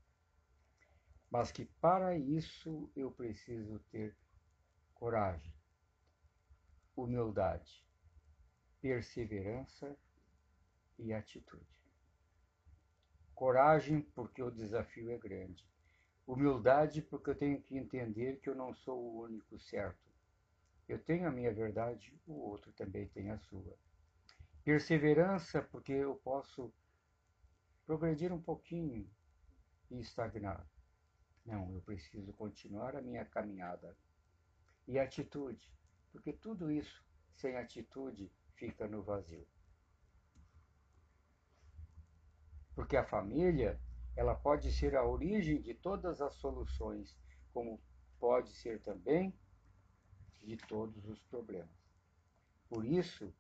mas 1.35 1.51
que 1.51 1.65
para 1.65 2.17
isso 2.17 2.89
eu 2.95 3.11
preciso 3.11 3.81
ter 3.91 4.17
coragem, 4.95 5.53
humildade, 6.95 7.85
perseverança 8.81 9.99
e 10.97 11.13
atitude. 11.13 11.83
Coragem, 13.35 14.03
porque 14.15 14.41
o 14.45 14.49
desafio 14.49 15.11
é 15.11 15.19
grande. 15.19 15.69
Humildade, 16.25 17.03
porque 17.03 17.31
eu 17.31 17.35
tenho 17.35 17.61
que 17.61 17.77
entender 17.77 18.39
que 18.39 18.49
eu 18.49 18.55
não 18.55 18.73
sou 18.73 18.97
o 18.97 19.23
único 19.25 19.59
certo. 19.59 20.09
Eu 20.89 21.01
tenho 21.01 21.27
a 21.27 21.33
minha 21.33 21.53
verdade, 21.53 22.17
o 22.29 22.35
outro 22.35 22.73
também 22.75 23.09
tem 23.09 23.33
a 23.33 23.39
sua. 23.41 23.77
Perseverança, 24.63 25.63
porque 25.63 25.95
eu 25.95 26.15
posso 26.15 26.73
progredir 27.85 28.33
um 28.33 28.41
pouquinho 28.41 29.11
e 29.91 29.99
estagnar. 29.99 30.65
Não, 31.45 31.73
eu 31.75 31.83
preciso 31.83 32.33
continuar 32.33 32.97
a 32.97 33.03
minha 33.03 33.25
caminhada. 33.25 33.97
E 34.87 34.99
atitude, 34.99 35.73
porque 36.13 36.33
tudo 36.33 36.71
isso 36.71 37.05
sem 37.35 37.57
atitude 37.57 38.31
fica 38.55 38.87
no 38.87 39.03
vazio. 39.03 39.47
Porque 42.75 42.97
a 42.97 43.05
família, 43.05 43.81
ela 44.17 44.35
pode 44.35 44.73
ser 44.73 44.97
a 44.97 45.05
origem 45.05 45.61
de 45.61 45.75
todas 45.75 46.21
as 46.21 46.35
soluções, 46.35 47.17
como 47.53 47.81
pode 48.19 48.53
ser 48.53 48.83
também 48.83 49.35
de 50.43 50.57
todos 50.57 51.05
os 51.07 51.21
problemas. 51.25 51.71
Por 52.69 52.85
isso, 52.85 53.33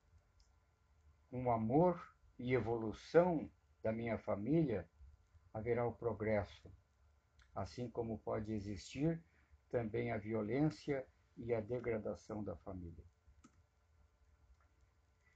com 1.30 1.44
o 1.44 1.50
amor 1.50 2.14
e 2.38 2.54
evolução 2.54 3.50
da 3.82 3.92
minha 3.92 4.18
família, 4.18 4.88
haverá 5.52 5.86
o 5.86 5.92
progresso, 5.92 6.70
assim 7.54 7.88
como 7.88 8.18
pode 8.18 8.52
existir 8.52 9.22
também 9.70 10.12
a 10.12 10.18
violência 10.18 11.06
e 11.36 11.52
a 11.52 11.60
degradação 11.60 12.42
da 12.42 12.56
família. 12.56 13.04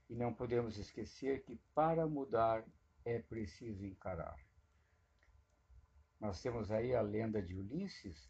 E 0.09 0.15
não 0.15 0.33
podemos 0.33 0.77
esquecer 0.77 1.43
que 1.43 1.55
para 1.73 2.07
mudar 2.07 2.65
é 3.05 3.19
preciso 3.19 3.85
encarar. 3.85 4.35
Nós 6.19 6.41
temos 6.41 6.71
aí 6.71 6.93
a 6.93 7.01
lenda 7.01 7.41
de 7.41 7.55
Ulisses, 7.55 8.29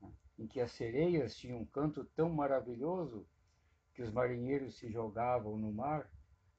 né, 0.00 0.12
em 0.38 0.46
que 0.46 0.60
as 0.60 0.72
sereias 0.72 1.36
tinham 1.36 1.60
um 1.60 1.66
canto 1.66 2.04
tão 2.16 2.28
maravilhoso 2.28 3.26
que 3.94 4.02
os 4.02 4.12
marinheiros 4.12 4.76
se 4.76 4.90
jogavam 4.90 5.56
no 5.56 5.72
mar 5.72 6.10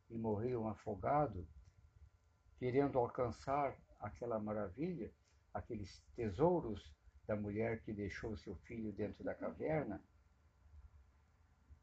e 0.09 0.17
morriam 0.17 0.67
afogados, 0.67 1.47
querendo 2.57 2.97
alcançar 2.97 3.77
aquela 3.99 4.39
maravilha, 4.39 5.13
aqueles 5.57 6.01
tesouros 6.15 6.93
da 7.25 7.35
mulher 7.35 7.81
que 7.81 7.91
deixou 7.91 8.37
seu 8.37 8.55
filho 8.55 8.91
dentro 8.91 9.23
da 9.23 9.35
caverna. 9.35 10.01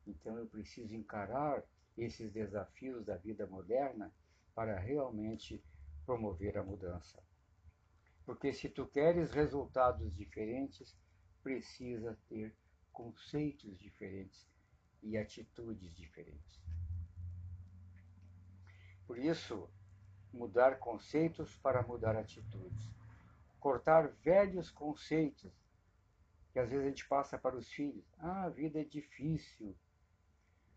Então 0.06 0.38
eu 0.38 0.46
preciso 0.46 0.94
encarar 0.94 1.62
esses 1.96 2.32
desafios 2.32 3.04
da 3.04 3.16
vida 3.16 3.46
moderna 3.46 4.12
para 4.54 4.78
realmente 4.78 5.62
promover 6.04 6.56
a 6.58 6.62
mudança. 6.62 7.22
Porque 8.24 8.52
se 8.52 8.68
tu 8.68 8.86
queres 8.86 9.30
resultados 9.32 10.14
diferentes, 10.14 10.96
precisa 11.42 12.18
ter 12.28 12.54
conceitos 12.92 13.78
diferentes 13.78 14.48
e 15.02 15.18
atitudes 15.18 15.94
diferentes. 15.94 16.62
Por 19.06 19.18
isso, 19.18 19.68
mudar 20.32 20.78
conceitos 20.78 21.54
para 21.56 21.82
mudar 21.82 22.16
atitudes. 22.16 22.94
Cortar 23.64 24.08
velhos 24.22 24.70
conceitos 24.70 25.50
que 26.52 26.58
às 26.58 26.68
vezes 26.68 26.84
a 26.84 26.88
gente 26.90 27.08
passa 27.08 27.38
para 27.38 27.56
os 27.56 27.66
filhos. 27.72 28.04
Ah, 28.18 28.44
a 28.44 28.50
vida 28.50 28.78
é 28.78 28.84
difícil. 28.84 29.74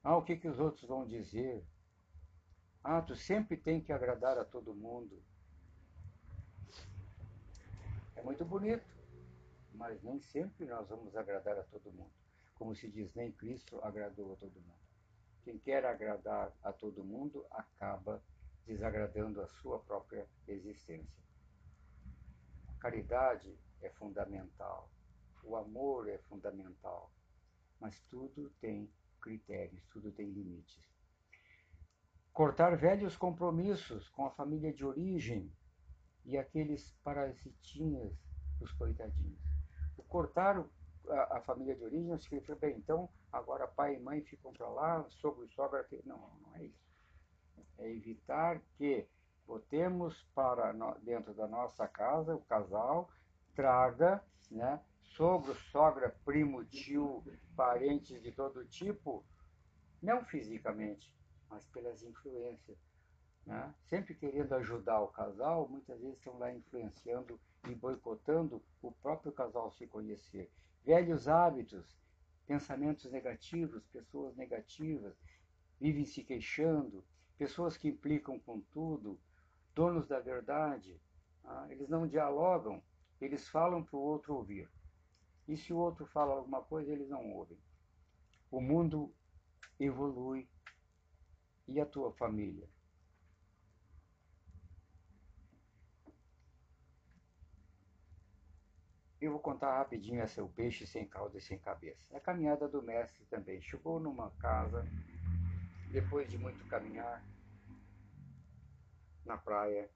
Ah, 0.01 0.15
o 0.15 0.23
que, 0.23 0.37
que 0.37 0.47
os 0.47 0.57
outros 0.57 0.87
vão 0.87 1.05
dizer? 1.05 1.61
Ah, 2.81 3.01
tu 3.01 3.13
sempre 3.13 3.57
tem 3.57 3.81
que 3.81 3.91
agradar 3.91 4.37
a 4.37 4.45
todo 4.45 4.73
mundo. 4.73 5.21
É 8.15 8.23
muito 8.23 8.45
bonito, 8.45 8.87
mas 9.73 10.01
nem 10.01 10.21
sempre 10.21 10.65
nós 10.65 10.87
vamos 10.87 11.13
agradar 11.17 11.59
a 11.59 11.63
todo 11.63 11.91
mundo. 11.91 12.13
Como 12.55 12.73
se 12.73 12.87
diz, 12.87 13.13
nem 13.13 13.33
Cristo 13.33 13.81
agradou 13.83 14.31
a 14.31 14.37
todo 14.37 14.61
mundo. 14.61 14.87
Quem 15.43 15.59
quer 15.59 15.85
agradar 15.85 16.53
a 16.63 16.71
todo 16.71 17.03
mundo 17.03 17.45
acaba 17.51 18.23
desagradando 18.65 19.41
a 19.41 19.47
sua 19.47 19.77
própria 19.79 20.25
existência. 20.47 21.26
Caridade 22.79 23.57
é 23.81 23.89
fundamental, 23.89 24.89
o 25.43 25.55
amor 25.55 26.09
é 26.09 26.17
fundamental, 26.29 27.11
mas 27.79 27.99
tudo 28.09 28.49
tem 28.61 28.91
critérios, 29.21 29.83
tudo 29.91 30.11
tem 30.11 30.29
limites. 30.29 30.79
Cortar 32.31 32.77
velhos 32.77 33.17
compromissos 33.17 34.09
com 34.09 34.25
a 34.25 34.31
família 34.31 34.71
de 34.71 34.85
origem 34.85 35.51
e 36.23 36.37
aqueles 36.37 36.91
parasitinhas, 37.03 38.13
os 38.61 38.71
coitadinhos. 38.73 39.41
O 39.97 40.03
cortar 40.03 40.63
a, 41.09 41.37
a, 41.37 41.41
família 41.41 41.75
de 41.75 41.83
origem 41.83 42.17
significa, 42.19 42.55
bem, 42.55 42.77
então 42.77 43.09
agora 43.31 43.67
pai 43.67 43.95
e 43.95 43.99
mãe 43.99 44.21
ficam 44.21 44.53
para 44.53 44.67
lá, 44.69 45.09
sogro 45.09 45.45
e 45.45 45.49
sogra. 45.49 45.87
Não, 46.05 46.17
não 46.41 46.55
é 46.55 46.65
isso 46.65 46.87
é 47.77 47.89
evitar 47.89 48.59
que 48.77 49.05
botemos 49.47 50.23
para 50.35 50.73
dentro 51.01 51.33
da 51.33 51.47
nossa 51.47 51.87
casa 51.87 52.35
o 52.35 52.41
casal 52.41 53.09
traga, 53.55 54.23
né, 54.51 54.79
sogro, 55.01 55.55
sogra, 55.71 56.15
primo, 56.23 56.63
tio, 56.65 57.23
parentes 57.55 58.21
de 58.21 58.31
todo 58.31 58.63
tipo, 58.65 59.25
não 59.99 60.23
fisicamente, 60.23 61.11
mas 61.49 61.65
pelas 61.69 62.03
influências. 62.03 62.77
Né? 63.45 63.73
Sempre 63.85 64.13
querendo 64.13 64.53
ajudar 64.53 65.01
o 65.01 65.07
casal, 65.07 65.67
muitas 65.67 65.99
vezes 65.99 66.17
estão 66.17 66.37
lá 66.37 66.53
influenciando 66.53 67.39
e 67.67 67.73
boicotando 67.73 68.61
o 68.81 68.91
próprio 68.91 69.31
casal 69.31 69.71
se 69.71 69.87
conhecer. 69.87 70.51
Velhos 70.85 71.27
hábitos, 71.27 71.97
pensamentos 72.45 73.11
negativos, 73.11 73.87
pessoas 73.87 74.35
negativas, 74.35 75.15
vivem 75.79 76.05
se 76.05 76.23
queixando, 76.23 77.03
pessoas 77.37 77.75
que 77.75 77.87
implicam 77.87 78.39
com 78.39 78.61
tudo, 78.61 79.19
donos 79.77 80.07
da 80.07 80.19
verdade, 80.19 80.99
ah, 81.45 81.67
eles 81.69 81.87
não 81.87 82.07
dialogam, 82.07 82.81
eles 83.21 83.47
falam 83.47 83.83
para 83.83 83.95
o 83.95 84.01
outro 84.01 84.33
ouvir. 84.33 84.67
E 85.47 85.55
se 85.55 85.71
o 85.71 85.77
outro 85.77 86.03
fala 86.07 86.33
alguma 86.33 86.63
coisa, 86.63 86.91
eles 86.91 87.07
não 87.07 87.31
ouvem. 87.31 87.59
O 88.49 88.59
mundo 88.59 89.13
evolui. 89.79 90.49
E 91.67 91.79
a 91.79 91.85
tua 91.85 92.11
família? 92.13 92.67
Eu 99.21 99.31
vou 99.31 99.39
contar 99.39 99.77
rapidinho 99.77 100.21
essa 100.21 100.43
o 100.43 100.49
peixe 100.49 100.87
sem 100.87 101.05
cauda 101.05 101.37
e 101.37 101.41
sem 101.41 101.59
cabeça. 101.59 102.01
É 102.09 102.17
a 102.17 102.21
caminhada 102.21 102.67
do 102.67 102.81
mestre 102.81 103.23
também. 103.25 103.61
Chegou 103.61 103.99
numa 103.99 104.31
casa 104.39 104.83
depois 105.91 106.29
de 106.29 106.37
muito 106.37 106.65
caminhar 106.67 107.21
na 109.27 109.37
praia 109.37 109.89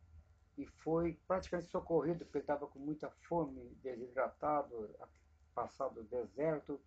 e 0.58 0.66
foi 0.66 1.14
praticamente 1.28 1.72
socorrido 1.72 2.26
porque 2.26 2.40
estava 2.40 2.68
com 2.68 2.80
muita 2.80 3.10
fome, 3.10 3.74
desidratado, 3.82 4.94
passado 5.56 6.02
o 6.02 6.04
deserto, 6.04 6.80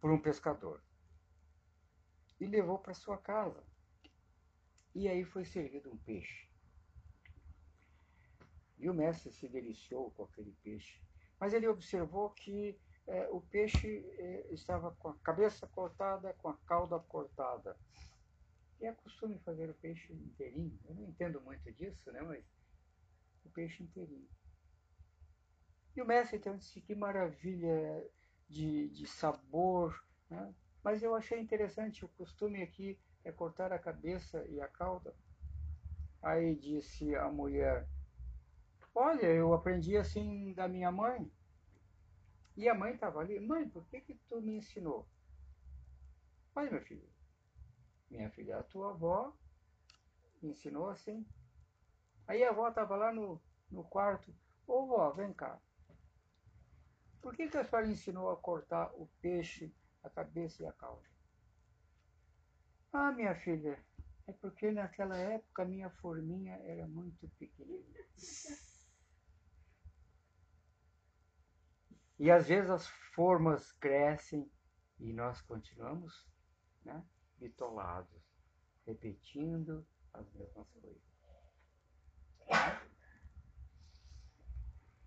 por 0.00 0.10
um 0.10 0.20
pescador. 0.20 0.82
E 2.40 2.46
levou 2.46 2.78
para 2.78 2.94
sua 2.94 3.18
casa. 3.18 3.62
E 4.94 5.08
aí 5.08 5.24
foi 5.24 5.44
servido 5.44 5.90
um 5.90 5.96
peixe. 5.98 6.48
E 8.78 8.88
o 8.88 8.94
mestre 8.94 9.30
se 9.30 9.46
deliciou 9.46 10.10
com 10.12 10.24
aquele 10.24 10.52
peixe. 10.62 11.00
Mas 11.38 11.52
ele 11.52 11.68
observou 11.68 12.30
que 12.30 12.78
é, 13.06 13.28
o 13.30 13.40
peixe 13.40 14.04
é, 14.18 14.46
estava 14.50 14.92
com 14.92 15.08
a 15.08 15.18
cabeça 15.18 15.66
cortada, 15.66 16.32
com 16.34 16.48
a 16.48 16.56
cauda 16.66 16.98
cortada. 16.98 17.76
E 18.80 18.86
é 18.86 18.92
costume 18.92 19.38
fazer 19.40 19.68
o 19.68 19.74
peixe 19.74 20.12
inteirinho. 20.12 20.78
Eu 20.88 20.94
não 20.94 21.04
entendo 21.04 21.40
muito 21.42 21.70
disso, 21.72 22.10
né? 22.12 22.22
Mas 22.22 22.44
o 23.44 23.50
peixe 23.50 23.82
inteirinho. 23.82 24.28
E 25.94 26.00
o 26.00 26.06
mestre 26.06 26.38
então 26.38 26.56
disse 26.56 26.80
que 26.80 26.94
maravilha 26.94 28.08
de, 28.48 28.88
de 28.88 29.06
sabor, 29.06 30.02
né? 30.30 30.54
Mas 30.82 31.02
eu 31.02 31.14
achei 31.14 31.38
interessante, 31.38 32.04
o 32.04 32.08
costume 32.08 32.62
aqui 32.62 32.98
é 33.22 33.30
cortar 33.30 33.70
a 33.70 33.78
cabeça 33.78 34.46
e 34.48 34.60
a 34.60 34.68
cauda. 34.68 35.14
Aí 36.22 36.54
disse 36.54 37.14
a 37.16 37.28
mulher, 37.28 37.86
olha, 38.94 39.26
eu 39.26 39.52
aprendi 39.52 39.96
assim 39.96 40.54
da 40.54 40.66
minha 40.66 40.90
mãe. 40.90 41.30
E 42.56 42.68
a 42.68 42.74
mãe 42.74 42.94
estava 42.94 43.20
ali, 43.20 43.38
mãe, 43.40 43.68
por 43.68 43.86
que, 43.86 44.00
que 44.00 44.14
tu 44.28 44.40
me 44.40 44.56
ensinou? 44.56 45.06
Olha, 46.54 46.70
meu 46.70 46.80
filho, 46.82 47.08
minha 48.10 48.30
filha, 48.30 48.58
a 48.58 48.62
tua 48.62 48.90
avó 48.90 49.32
ensinou 50.42 50.90
assim. 50.90 51.26
Aí 52.26 52.42
a 52.44 52.50
avó 52.50 52.68
estava 52.68 52.96
lá 52.96 53.12
no, 53.12 53.40
no 53.70 53.84
quarto, 53.84 54.34
ô 54.66 54.86
vó, 54.86 55.10
vem 55.10 55.32
cá. 55.32 55.60
Por 57.20 57.36
que, 57.36 57.48
que 57.48 57.56
a 57.56 57.64
senhora 57.64 57.88
ensinou 57.88 58.30
a 58.30 58.36
cortar 58.36 58.90
o 58.94 59.08
peixe, 59.20 59.74
a 60.02 60.08
cabeça 60.08 60.62
e 60.62 60.66
a 60.66 60.72
cauda? 60.72 61.08
Ah, 62.92 63.12
minha 63.12 63.34
filha, 63.34 63.78
é 64.26 64.32
porque 64.32 64.70
naquela 64.70 65.16
época 65.16 65.64
minha 65.64 65.90
forminha 65.90 66.54
era 66.64 66.86
muito 66.88 67.28
pequenina. 67.38 67.98
E 72.18 72.30
às 72.30 72.48
vezes 72.48 72.70
as 72.70 72.86
formas 73.14 73.72
crescem 73.72 74.50
e 74.98 75.12
nós 75.12 75.40
continuamos 75.42 76.26
né, 76.84 77.02
bitolados, 77.40 78.22
repetindo 78.86 79.84
as 80.12 80.30
mesmas 80.32 80.68
coisas. 80.80 81.02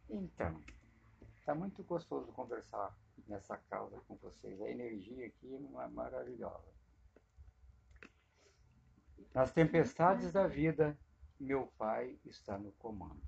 Então, 0.09 0.61
está 1.37 1.53
muito 1.53 1.83
gostoso 1.83 2.31
conversar 2.31 2.95
nessa 3.27 3.57
casa 3.57 3.99
com 4.07 4.15
vocês. 4.17 4.61
A 4.61 4.69
energia 4.69 5.27
aqui 5.27 5.55
é 5.55 5.87
maravilhosa. 5.87 6.73
Nas 9.33 9.51
tempestades 9.51 10.31
da 10.31 10.47
vida, 10.47 10.97
meu 11.39 11.67
Pai 11.77 12.17
está 12.25 12.57
no 12.57 12.71
comando. 12.73 13.21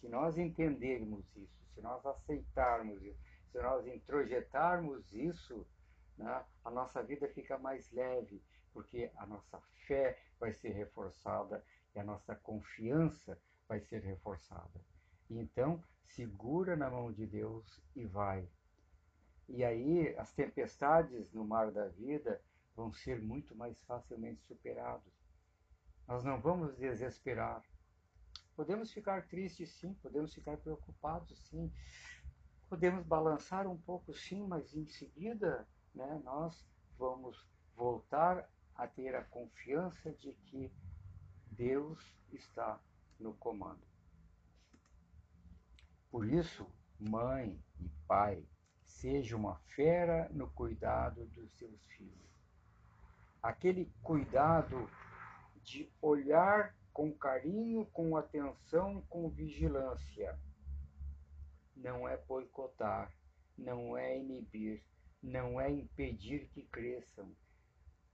Se 0.00 0.08
nós 0.08 0.38
entendermos 0.38 1.24
isso, 1.36 1.64
se 1.74 1.80
nós 1.80 2.04
aceitarmos 2.04 3.02
isso, 3.02 3.20
se 3.52 3.60
nós 3.60 3.86
introjetarmos 3.86 5.12
isso, 5.12 5.66
né, 6.16 6.44
a 6.64 6.70
nossa 6.70 7.02
vida 7.02 7.28
fica 7.28 7.58
mais 7.58 7.90
leve, 7.92 8.42
porque 8.72 9.10
a 9.16 9.26
nossa 9.26 9.60
fé 9.86 10.18
vai 10.38 10.52
ser 10.52 10.70
reforçada 10.70 11.64
e 11.94 11.98
a 11.98 12.04
nossa 12.04 12.34
confiança 12.34 13.38
vai 13.68 13.80
ser 13.80 14.02
reforçada. 14.02 14.80
Então, 15.30 15.82
segura 16.04 16.76
na 16.76 16.90
mão 16.90 17.12
de 17.12 17.26
Deus 17.26 17.82
e 17.94 18.04
vai. 18.04 18.48
E 19.48 19.64
aí, 19.64 20.14
as 20.18 20.32
tempestades 20.32 21.32
no 21.32 21.44
mar 21.44 21.70
da 21.70 21.88
vida 21.88 22.40
vão 22.74 22.92
ser 22.92 23.20
muito 23.20 23.54
mais 23.54 23.80
facilmente 23.84 24.42
superadas. 24.42 25.12
Nós 26.06 26.22
não 26.24 26.40
vamos 26.40 26.76
desesperar. 26.76 27.62
Podemos 28.54 28.92
ficar 28.92 29.26
tristes, 29.26 29.72
sim, 29.72 29.94
podemos 29.94 30.32
ficar 30.32 30.56
preocupados, 30.56 31.38
sim, 31.48 31.72
podemos 32.68 33.04
balançar 33.04 33.66
um 33.66 33.76
pouco, 33.76 34.14
sim, 34.14 34.46
mas 34.46 34.74
em 34.74 34.86
seguida 34.86 35.66
né, 35.96 36.20
nós 36.22 36.64
vamos 36.98 37.36
voltar 37.74 38.48
a 38.74 38.86
ter 38.86 39.16
a 39.16 39.24
confiança 39.24 40.12
de 40.12 40.32
que 40.32 40.70
Deus 41.50 41.98
está 42.30 42.78
no 43.18 43.32
comando. 43.34 43.84
Por 46.10 46.28
isso, 46.28 46.66
mãe 47.00 47.58
e 47.80 47.88
pai, 48.06 48.46
seja 48.84 49.36
uma 49.36 49.56
fera 49.74 50.28
no 50.32 50.50
cuidado 50.50 51.24
dos 51.26 51.50
seus 51.56 51.80
filhos. 51.96 52.30
Aquele 53.42 53.90
cuidado 54.02 54.90
de 55.62 55.90
olhar 56.00 56.74
com 56.92 57.12
carinho, 57.12 57.86
com 57.86 58.16
atenção, 58.16 59.02
com 59.08 59.28
vigilância. 59.30 60.38
Não 61.74 62.08
é 62.08 62.16
boicotar, 62.16 63.12
não 63.56 63.96
é 63.96 64.18
inibir, 64.18 64.82
não 65.26 65.60
é 65.60 65.68
impedir 65.68 66.46
que 66.50 66.62
cresçam, 66.62 67.28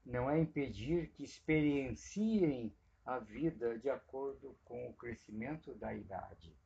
não 0.04 0.30
é 0.30 0.40
impedir 0.40 1.10
que 1.10 1.22
experienciem 1.22 2.74
a 3.04 3.18
vida 3.18 3.78
de 3.78 3.90
acordo 3.90 4.56
com 4.64 4.88
o 4.88 4.94
crescimento 4.94 5.74
da 5.74 5.94
idade. 5.94 6.56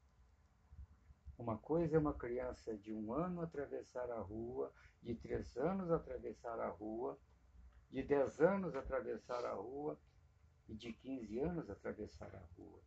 Uma 1.36 1.58
coisa 1.58 1.96
é 1.96 1.98
uma 1.98 2.14
criança 2.14 2.76
de 2.76 2.92
um 2.92 3.12
ano 3.12 3.42
atravessar 3.42 4.08
a 4.08 4.20
rua, 4.20 4.72
de 5.02 5.16
três 5.16 5.56
anos 5.56 5.90
atravessar 5.90 6.60
a 6.60 6.68
rua, 6.68 7.18
de 7.90 8.04
dez 8.04 8.40
anos 8.40 8.76
atravessar 8.76 9.44
a 9.44 9.54
rua 9.54 9.98
e 10.68 10.74
de 10.74 10.92
15 10.92 11.40
anos 11.40 11.68
atravessar 11.68 12.32
a 12.34 12.42
rua. 12.56 12.80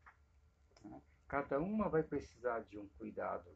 Né? 0.86 1.02
Cada 1.28 1.60
uma 1.60 1.90
vai 1.90 2.04
precisar 2.04 2.62
de 2.62 2.78
um 2.78 2.88
cuidado, 2.98 3.50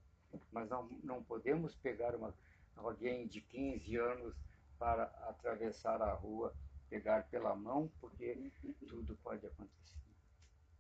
mas 0.52 0.70
não, 0.70 0.90
não 1.04 1.24
podemos 1.24 1.76
pegar 1.76 2.16
uma, 2.16 2.34
alguém 2.76 3.28
de 3.28 3.42
15 3.42 3.96
anos 3.98 4.36
para 4.78 5.04
atravessar 5.30 6.02
a 6.02 6.14
rua, 6.14 6.56
pegar 6.90 7.30
pela 7.30 7.56
mão, 7.56 7.92
porque 8.00 8.52
tudo 8.88 9.16
pode 9.18 9.46
acontecer. 9.46 10.04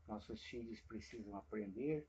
Nossos 0.07 0.43
filhos 0.43 0.81
precisam 0.81 1.35
aprender 1.35 2.07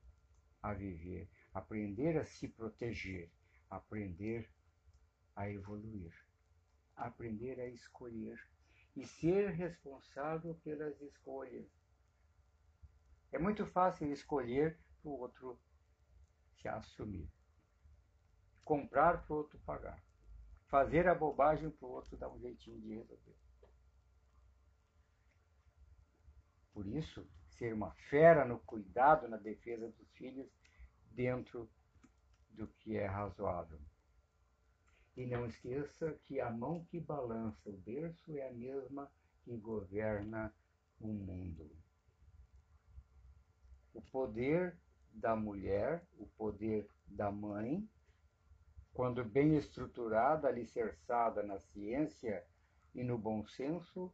a 0.61 0.73
viver, 0.73 1.29
aprender 1.53 2.17
a 2.17 2.25
se 2.25 2.47
proteger, 2.47 3.31
aprender 3.69 4.49
a 5.35 5.49
evoluir, 5.49 6.13
aprender 6.95 7.59
a 7.59 7.67
escolher 7.67 8.37
e 8.95 9.05
ser 9.05 9.49
responsável 9.49 10.55
pelas 10.63 10.99
escolhas. 11.01 11.67
É 13.31 13.37
muito 13.37 13.65
fácil 13.65 14.11
escolher 14.11 14.77
para 15.01 15.09
o 15.09 15.19
outro 15.19 15.59
se 16.61 16.67
assumir. 16.67 17.29
Comprar 18.65 19.23
para 19.23 19.33
o 19.33 19.37
outro 19.37 19.57
pagar. 19.59 20.03
Fazer 20.67 21.07
a 21.07 21.15
bobagem 21.15 21.69
para 21.69 21.87
o 21.87 21.91
outro 21.91 22.17
dar 22.17 22.27
um 22.27 22.39
jeitinho 22.39 22.81
de 22.81 22.95
resolver. 22.95 23.35
Por 26.73 26.87
isso, 26.87 27.25
ser 27.51 27.73
uma 27.73 27.91
fera 28.09 28.43
no 28.43 28.59
cuidado, 28.59 29.29
na 29.29 29.37
defesa 29.37 29.87
dos 29.87 30.11
filhos, 30.11 30.51
dentro 31.11 31.69
do 32.49 32.67
que 32.67 32.97
é 32.97 33.05
razoável. 33.05 33.79
E 35.15 35.25
não 35.25 35.45
esqueça 35.45 36.11
que 36.25 36.41
a 36.41 36.49
mão 36.49 36.83
que 36.85 36.99
balança 36.99 37.69
o 37.69 37.77
berço 37.77 38.35
é 38.37 38.49
a 38.49 38.51
mesma 38.51 39.09
que 39.43 39.55
governa 39.55 40.53
o 40.99 41.07
mundo. 41.07 41.71
O 43.93 44.01
poder 44.01 44.77
da 45.13 45.33
mulher, 45.33 46.05
o 46.17 46.25
poder 46.25 46.89
da 47.07 47.31
mãe, 47.31 47.87
quando 48.95 49.25
bem 49.25 49.57
estruturada, 49.57 50.47
alicerçada 50.47 51.43
na 51.43 51.59
ciência 51.59 52.41
e 52.93 53.03
no 53.03 53.17
bom 53.17 53.45
senso, 53.45 54.09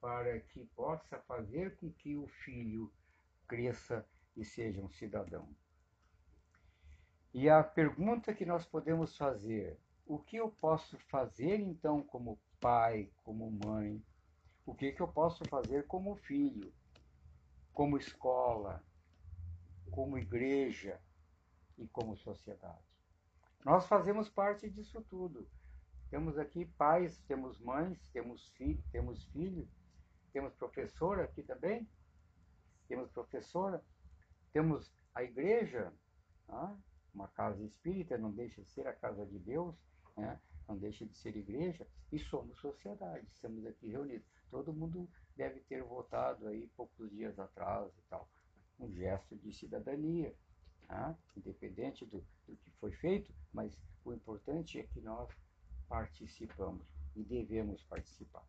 para 0.00 0.40
que 0.40 0.64
possa 0.74 1.16
fazer 1.20 1.76
com 1.76 1.92
que 1.92 2.16
o 2.16 2.26
filho 2.26 2.92
cresça 3.46 4.04
e 4.36 4.44
seja 4.44 4.82
um 4.82 4.90
cidadão. 4.90 5.48
E 7.32 7.48
a 7.48 7.62
pergunta 7.62 8.34
que 8.34 8.44
nós 8.44 8.66
podemos 8.66 9.16
fazer 9.16 9.78
o 10.04 10.18
que 10.18 10.36
eu 10.36 10.50
posso 10.50 10.98
fazer 11.08 11.60
então 11.60 12.02
como 12.02 12.36
pai, 12.60 13.08
como 13.22 13.48
mãe? 13.64 14.04
O 14.64 14.74
que, 14.74 14.90
que 14.90 15.02
eu 15.02 15.08
posso 15.08 15.44
fazer 15.44 15.86
como 15.86 16.16
filho, 16.16 16.72
como 17.72 17.96
escola, 17.96 18.82
como 19.88 20.18
igreja 20.18 21.00
e 21.78 21.86
como 21.86 22.16
sociedade? 22.16 22.85
Nós 23.64 23.86
fazemos 23.86 24.28
parte 24.28 24.68
disso 24.70 25.02
tudo. 25.10 25.48
Temos 26.10 26.38
aqui 26.38 26.64
pais, 26.64 27.20
temos 27.26 27.58
mães, 27.60 27.98
temos, 28.12 28.48
fi 28.50 28.80
temos 28.92 29.24
filhos, 29.26 29.68
temos 30.32 30.54
professora 30.54 31.24
aqui 31.24 31.42
também, 31.42 31.88
temos 32.86 33.10
professora, 33.10 33.82
temos 34.52 34.92
a 35.14 35.24
igreja, 35.24 35.92
ah, 36.48 36.76
uma 37.12 37.28
casa 37.28 37.62
espírita, 37.64 38.16
não 38.16 38.30
deixa 38.30 38.62
de 38.62 38.68
ser 38.70 38.86
a 38.86 38.92
casa 38.92 39.26
de 39.26 39.38
Deus, 39.38 39.74
né? 40.16 40.40
não 40.68 40.76
deixa 40.76 41.04
de 41.04 41.16
ser 41.16 41.36
igreja, 41.36 41.86
e 42.12 42.18
somos 42.18 42.58
sociedade, 42.60 43.26
estamos 43.32 43.66
aqui 43.66 43.88
reunidos. 43.88 44.26
Todo 44.50 44.72
mundo 44.72 45.08
deve 45.36 45.60
ter 45.60 45.82
votado 45.82 46.46
aí 46.46 46.68
poucos 46.76 47.10
dias 47.10 47.38
atrás 47.38 47.92
e 47.98 48.02
tal. 48.08 48.28
Um 48.78 48.92
gesto 48.92 49.36
de 49.36 49.52
cidadania, 49.52 50.34
tá? 50.86 51.16
independente 51.36 52.04
do, 52.04 52.24
do 52.46 52.56
que 52.56 52.70
foi 52.72 52.92
feito, 52.92 53.34
mas 53.52 53.76
o 54.04 54.12
importante 54.12 54.78
é 54.78 54.84
que 54.84 55.00
nós 55.00 55.28
participamos 55.88 56.86
e 57.14 57.22
devemos 57.24 57.82
participar. 57.84 58.46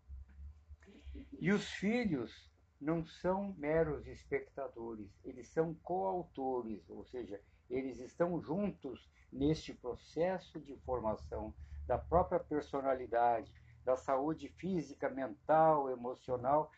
E 1.40 1.52
os 1.52 1.66
filhos 1.72 2.52
não 2.80 3.04
são 3.04 3.54
meros 3.58 4.06
espectadores, 4.08 5.10
eles 5.24 5.48
são 5.50 5.74
coautores, 5.76 6.88
ou 6.90 7.04
seja, 7.06 7.42
eles 7.70 8.00
estão 8.00 8.40
juntos 8.42 9.10
neste 9.32 9.74
processo 9.74 10.60
de 10.62 10.76
formação 10.78 11.54
da 11.86 11.98
própria 11.98 12.40
personalidade, 12.40 13.52
da 13.84 13.96
saúde 13.96 14.50
física, 14.50 15.10
mental, 15.10 15.90
emocional, 15.90 16.72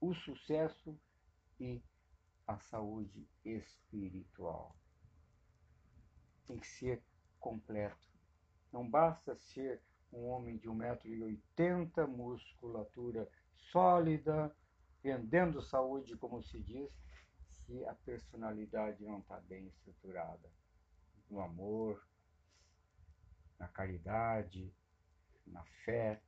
o 0.00 0.14
sucesso 0.14 0.96
e 1.58 1.82
a 2.46 2.58
saúde 2.58 3.28
espiritual. 3.44 4.77
Tem 6.48 6.58
que 6.58 6.66
ser 6.66 7.02
completo. 7.38 8.08
Não 8.72 8.88
basta 8.88 9.36
ser 9.36 9.82
um 10.12 10.26
homem 10.28 10.56
de 10.56 10.68
1,80m, 10.68 12.06
musculatura 12.06 13.28
sólida, 13.70 14.54
vendendo 15.02 15.60
saúde, 15.60 16.16
como 16.16 16.42
se 16.42 16.58
diz, 16.60 16.90
se 17.50 17.84
a 17.84 17.94
personalidade 17.94 19.04
não 19.04 19.18
está 19.18 19.38
bem 19.40 19.66
estruturada 19.66 20.50
no 21.28 21.40
amor, 21.40 22.02
na 23.58 23.68
caridade, 23.68 24.72
na 25.46 25.62
fé. 25.84 26.22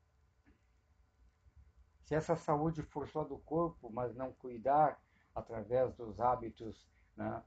Se 2.04 2.14
essa 2.14 2.36
saúde 2.36 2.82
for 2.82 3.08
só 3.08 3.24
do 3.24 3.38
corpo, 3.38 3.90
mas 3.90 4.14
não 4.14 4.32
cuidar 4.34 5.02
através 5.34 5.94
dos 5.94 6.20
hábitos 6.20 6.86
né, 7.16 7.42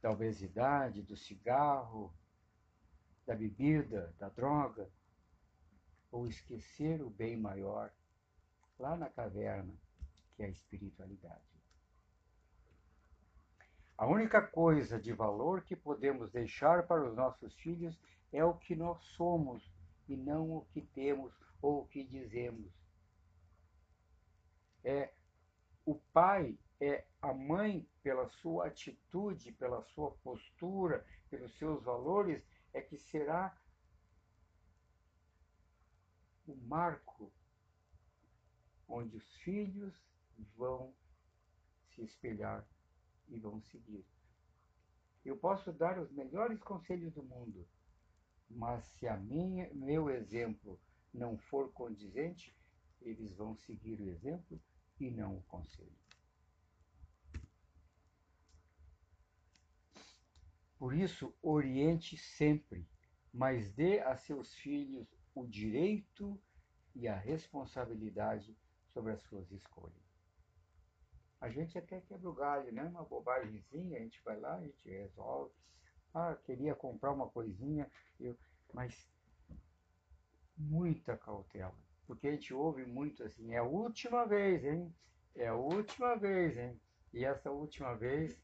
da 0.00 0.10
obesidade, 0.10 1.02
do 1.02 1.16
cigarro, 1.16 2.12
da 3.26 3.34
bebida, 3.34 4.14
da 4.18 4.28
droga, 4.28 4.90
ou 6.10 6.26
esquecer 6.26 7.02
o 7.02 7.10
bem 7.10 7.36
maior 7.36 7.92
lá 8.78 8.96
na 8.96 9.08
caverna, 9.08 9.72
que 10.34 10.42
é 10.42 10.46
a 10.46 10.50
espiritualidade. 10.50 11.50
A 13.96 14.06
única 14.06 14.40
coisa 14.40 14.98
de 14.98 15.12
valor 15.12 15.62
que 15.62 15.76
podemos 15.76 16.30
deixar 16.30 16.86
para 16.86 17.06
os 17.06 17.14
nossos 17.14 17.54
filhos 17.56 18.00
é 18.32 18.42
o 18.42 18.54
que 18.54 18.74
nós 18.74 18.98
somos 19.16 19.70
e 20.08 20.16
não 20.16 20.56
o 20.56 20.64
que 20.72 20.80
temos 20.80 21.32
ou 21.60 21.82
o 21.82 21.86
que 21.86 22.02
dizemos. 22.02 22.72
É 24.82 25.12
o 25.84 25.96
pai 26.14 26.58
é 26.80 27.04
a 27.20 27.34
mãe 27.34 27.86
pela 28.02 28.28
sua 28.28 28.66
atitude, 28.66 29.52
pela 29.52 29.82
sua 29.82 30.10
postura, 30.22 31.04
pelos 31.28 31.56
seus 31.58 31.82
valores, 31.82 32.42
é 32.72 32.80
que 32.80 32.96
será 32.96 33.56
o 36.46 36.56
marco 36.56 37.32
onde 38.88 39.16
os 39.16 39.34
filhos 39.36 39.94
vão 40.56 40.94
se 41.94 42.02
espelhar 42.02 42.66
e 43.28 43.38
vão 43.38 43.60
seguir. 43.62 44.04
Eu 45.24 45.36
posso 45.36 45.72
dar 45.72 45.98
os 45.98 46.10
melhores 46.10 46.60
conselhos 46.62 47.12
do 47.12 47.22
mundo, 47.22 47.68
mas 48.48 48.84
se 48.84 49.06
a 49.06 49.16
minha, 49.16 49.72
meu 49.74 50.10
exemplo 50.10 50.80
não 51.12 51.38
for 51.38 51.70
condizente, 51.72 52.56
eles 53.00 53.34
vão 53.34 53.56
seguir 53.56 54.00
o 54.00 54.08
exemplo 54.08 54.60
e 54.98 55.10
não 55.10 55.36
o 55.36 55.42
conselho. 55.42 56.09
Por 60.80 60.94
isso, 60.94 61.36
oriente 61.42 62.16
sempre, 62.16 62.88
mas 63.30 63.70
dê 63.70 64.00
a 64.00 64.16
seus 64.16 64.54
filhos 64.54 65.06
o 65.34 65.46
direito 65.46 66.40
e 66.94 67.06
a 67.06 67.14
responsabilidade 67.14 68.56
sobre 68.94 69.12
as 69.12 69.20
suas 69.24 69.52
escolhas. 69.52 70.00
A 71.38 71.50
gente 71.50 71.76
até 71.76 72.00
quebra 72.00 72.30
o 72.30 72.32
galho, 72.32 72.72
né? 72.72 72.84
Uma 72.84 73.04
bobagemzinha, 73.04 73.98
a 73.98 74.00
gente 74.00 74.22
vai 74.22 74.40
lá, 74.40 74.54
a 74.56 74.62
gente 74.62 74.88
resolve. 74.88 75.52
Ah, 76.14 76.34
queria 76.46 76.74
comprar 76.74 77.12
uma 77.12 77.28
coisinha, 77.28 77.86
eu... 78.18 78.34
mas 78.72 79.06
muita 80.56 81.14
cautela. 81.14 81.76
Porque 82.06 82.26
a 82.26 82.32
gente 82.32 82.54
ouve 82.54 82.86
muito 82.86 83.22
assim, 83.22 83.52
é 83.52 83.58
a 83.58 83.64
última 83.64 84.24
vez, 84.24 84.64
hein? 84.64 84.94
É 85.34 85.48
a 85.48 85.54
última 85.54 86.16
vez, 86.16 86.56
hein? 86.56 86.80
E 87.12 87.22
essa 87.22 87.50
última 87.50 87.94
vez 87.94 88.42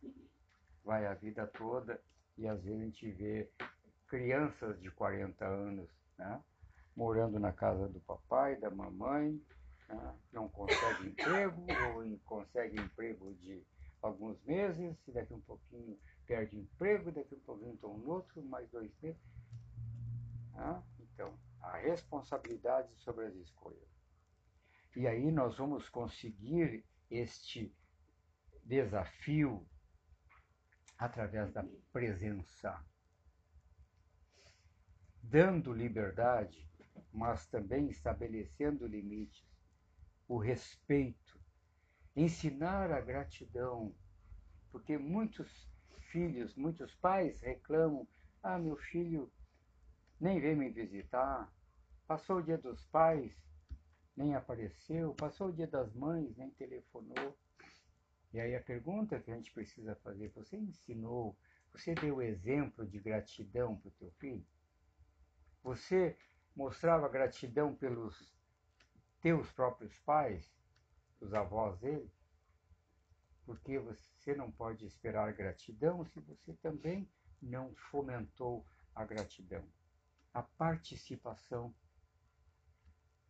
vai 0.85 1.07
a 1.07 1.15
vida 1.15 1.47
toda 1.47 1.99
e 2.39 2.47
às 2.47 2.63
vezes 2.63 2.81
a 2.81 2.85
gente 2.85 3.11
vê 3.13 3.51
crianças 4.09 4.81
de 4.81 4.91
40 4.91 5.45
anos, 5.45 5.89
né? 6.19 6.43
Morando 6.95 7.39
na 7.39 7.53
casa 7.53 7.89
do 7.89 8.01
papai, 8.01 8.57
da 8.57 8.71
mamãe, 8.71 9.41
né? 9.89 10.15
não 10.33 10.49
consegue 10.49 11.09
emprego 11.09 11.67
ou 11.95 12.19
consegue 12.25 12.81
emprego 12.81 13.35
de 13.35 13.63
alguns 14.01 14.41
meses, 14.45 14.97
e 15.07 15.13
daqui 15.13 15.35
um 15.35 15.41
pouquinho 15.41 15.99
perde 16.27 16.57
emprego, 16.57 17.13
daqui 17.13 17.35
um 17.35 17.41
pouquinho 17.41 17.75
estão 17.75 17.97
no 17.99 18.11
outro, 18.11 18.43
mais 18.43 18.69
dois 18.71 18.91
meses. 19.03 19.21
Né? 20.55 20.83
Então, 21.01 21.39
a 21.61 21.77
responsabilidade 21.79 22.89
sobre 22.97 23.27
as 23.27 23.35
escolhas. 23.35 23.89
E 24.95 25.07
aí 25.07 25.31
nós 25.31 25.57
vamos 25.57 25.89
conseguir 25.89 26.85
este 27.11 27.75
desafio 28.65 29.67
através 30.99 31.53
da 31.53 31.65
presença, 31.93 32.83
dando 35.23 35.73
liberdade, 35.73 36.69
mas 37.13 37.47
também 37.47 37.89
estabelecendo 37.89 38.87
limites. 38.87 39.45
O 40.29 40.39
respeito, 40.39 41.39
ensinar 42.15 42.91
a 42.91 43.01
gratidão, 43.01 43.95
porque 44.73 44.99
muitos 44.99 45.71
filhos, 46.11 46.55
muitos 46.57 46.95
pais 46.97 47.41
reclamam: 47.41 48.09
ah, 48.43 48.59
meu 48.59 48.77
filho 48.77 49.31
nem 50.21 50.41
veio 50.41 50.57
me 50.57 50.71
visitar, 50.71 51.53
passou 52.07 52.39
o 52.39 52.43
dia 52.43 52.59
dos 52.59 52.85
pais, 52.87 53.37
nem 54.17 54.35
apareceu, 54.35 55.15
passou 55.15 55.49
o 55.49 55.53
dia 55.53 55.67
das 55.67 55.93
mães, 55.95 56.37
nem 56.37 56.51
telefonou. 56.51 57.37
E 58.37 58.41
aí 58.41 58.55
a 58.55 58.61
pergunta 58.61 59.19
que 59.19 59.31
a 59.31 59.35
gente 59.35 59.51
precisa 59.51 59.97
fazer: 59.97 60.29
você 60.29 60.59
ensinou, 60.59 61.35
você 61.73 61.95
deu 61.95 62.21
exemplo 62.21 62.87
de 62.87 63.01
gratidão 63.01 63.79
para 63.79 63.89
o 63.89 63.93
teu 63.93 64.11
filho? 64.19 64.47
Você 65.63 66.15
mostrava 66.55 67.09
gratidão 67.09 67.75
pelos 67.75 68.31
teus 69.23 69.51
próprios 69.53 69.99
pais, 70.01 70.55
os 71.19 71.33
avós 71.33 71.79
dele, 71.79 72.13
porque 73.47 73.79
você 73.79 74.35
não 74.35 74.53
pode 74.53 74.85
esperar 74.85 75.33
gratidão 75.33 76.05
se 76.05 76.21
você 76.21 76.53
também 76.57 77.11
não 77.41 77.75
fomentou 77.91 78.67
a 78.95 79.03
gratidão. 79.07 79.67
A 80.35 80.43
participação. 80.43 81.75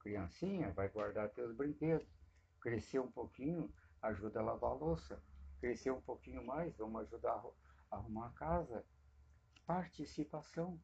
Criancinha 0.01 0.73
vai 0.73 0.89
guardar 0.89 1.31
teus 1.31 1.55
brinquedos. 1.55 2.09
Crescer 2.61 2.99
um 2.99 3.11
pouquinho, 3.11 3.73
ajuda 4.07 4.41
a 4.41 4.43
lavar 4.43 4.71
a 4.71 4.75
louça. 4.75 5.23
Crescer 5.61 5.91
um 5.91 6.01
pouquinho 6.01 6.45
mais, 6.45 6.77
vamos 6.77 7.03
ajudar 7.03 7.43
a 7.91 7.97
arrumar 7.97 8.29
a 8.29 8.31
casa. 8.31 8.85
Participação. 9.67 10.81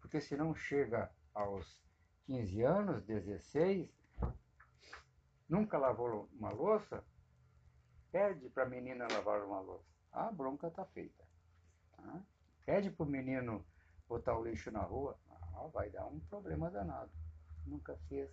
Porque 0.00 0.20
se 0.20 0.36
não 0.36 0.54
chega 0.54 1.10
aos 1.34 1.82
15 2.26 2.62
anos, 2.62 3.04
16, 3.04 3.90
nunca 5.48 5.78
lavou 5.78 6.28
uma 6.32 6.50
louça, 6.50 7.04
pede 8.10 8.48
para 8.50 8.64
a 8.64 8.68
menina 8.68 9.06
lavar 9.10 9.42
uma 9.44 9.60
louça. 9.60 9.92
A 10.12 10.30
bronca 10.30 10.68
está 10.68 10.84
feita. 10.84 11.24
Tá? 11.96 12.22
Pede 12.66 12.90
para 12.90 13.06
o 13.06 13.08
menino 13.08 13.64
botar 14.08 14.36
o 14.36 14.44
lixo 14.44 14.70
na 14.70 14.82
rua, 14.82 15.18
ah, 15.54 15.68
vai 15.72 15.90
dar 15.90 16.06
um 16.06 16.20
problema 16.20 16.70
danado. 16.70 17.10
Nunca 17.66 17.96
fez. 18.08 18.30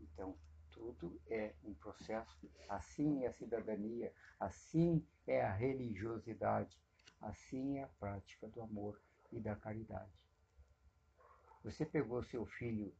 Então, 0.00 0.36
tudo 0.74 1.20
é 1.28 1.54
um 1.64 1.72
processo. 1.74 2.50
Assim 2.68 3.24
é 3.24 3.28
a 3.28 3.32
cidadania, 3.32 4.12
assim 4.38 5.06
é 5.26 5.42
a 5.42 5.52
religiosidade, 5.52 6.76
assim 7.20 7.78
é 7.78 7.84
a 7.84 7.88
prática 7.88 8.48
do 8.48 8.60
amor 8.60 9.00
e 9.32 9.40
da 9.40 9.54
caridade. 9.54 10.12
Você 11.62 11.86
pegou 11.86 12.22
seu 12.22 12.44
filho 12.44 12.92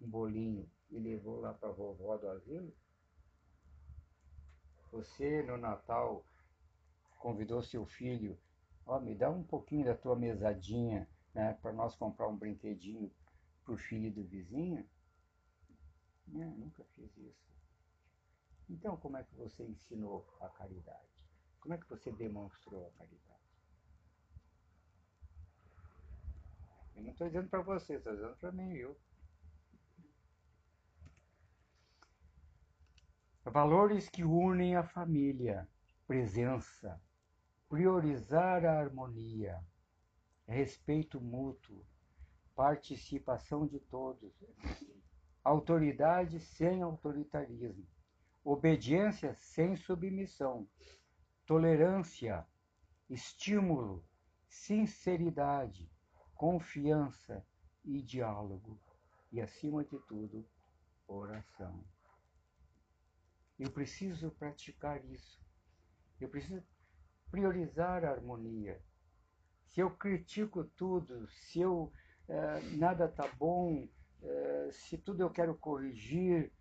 um 0.00 0.08
bolinho 0.08 0.68
e 0.90 0.98
levou 0.98 1.40
lá 1.40 1.52
para 1.52 1.68
a 1.68 1.72
vovó 1.72 2.16
do 2.16 2.28
asilo? 2.28 2.72
Você, 4.90 5.42
no 5.42 5.56
Natal, 5.56 6.24
convidou 7.18 7.62
seu 7.62 7.86
filho, 7.86 8.38
ó, 8.84 8.98
oh, 8.98 9.00
me 9.00 9.14
dá 9.14 9.30
um 9.30 9.42
pouquinho 9.42 9.86
da 9.86 9.94
tua 9.94 10.14
mesadinha, 10.14 11.08
né, 11.32 11.56
para 11.62 11.72
nós 11.72 11.94
comprar 11.94 12.28
um 12.28 12.36
brinquedinho 12.36 13.10
para 13.64 13.74
o 13.74 13.78
filho 13.78 14.12
do 14.12 14.22
vizinho? 14.24 14.86
Não, 16.32 16.50
nunca 16.52 16.82
fiz 16.94 17.14
isso. 17.18 17.52
Então, 18.68 18.96
como 18.96 19.18
é 19.18 19.22
que 19.22 19.34
você 19.34 19.62
ensinou 19.64 20.26
a 20.40 20.48
caridade? 20.48 21.28
Como 21.60 21.74
é 21.74 21.78
que 21.78 21.88
você 21.88 22.10
demonstrou 22.10 22.86
a 22.86 22.90
caridade? 22.92 23.22
Eu 26.96 27.02
não 27.02 27.10
estou 27.12 27.26
dizendo 27.26 27.48
para 27.48 27.62
você, 27.62 27.96
estou 27.96 28.14
dizendo 28.14 28.36
para 28.36 28.50
mim, 28.50 28.72
viu? 28.72 28.96
Valores 33.44 34.08
que 34.08 34.24
unem 34.24 34.76
a 34.76 34.82
família, 34.84 35.68
presença, 36.06 37.00
priorizar 37.68 38.64
a 38.64 38.78
harmonia, 38.78 39.62
respeito 40.46 41.20
mútuo, 41.20 41.84
participação 42.54 43.66
de 43.66 43.80
todos, 43.80 44.32
autoridade 45.44 46.40
sem 46.40 46.82
autoritarismo, 46.82 47.86
obediência 48.44 49.34
sem 49.34 49.76
submissão, 49.76 50.68
tolerância, 51.46 52.46
estímulo, 53.08 54.04
sinceridade, 54.48 55.90
confiança 56.34 57.44
e 57.84 58.00
diálogo, 58.02 58.80
e 59.30 59.40
acima 59.40 59.84
de 59.84 59.98
tudo, 60.00 60.46
oração. 61.06 61.84
Eu 63.58 63.70
preciso 63.70 64.30
praticar 64.30 65.04
isso. 65.06 65.40
Eu 66.20 66.28
preciso 66.28 66.62
priorizar 67.30 68.04
a 68.04 68.10
harmonia. 68.10 68.80
Se 69.66 69.80
eu 69.80 69.90
critico 69.90 70.64
tudo, 70.64 71.28
se 71.28 71.60
eu 71.60 71.92
eh, 72.28 72.60
nada 72.76 73.08
tá 73.08 73.26
bom, 73.38 73.88
eh, 74.22 74.70
se 74.72 74.98
tudo 74.98 75.22
eu 75.22 75.30
quero 75.30 75.54
corrigir, 75.56 76.52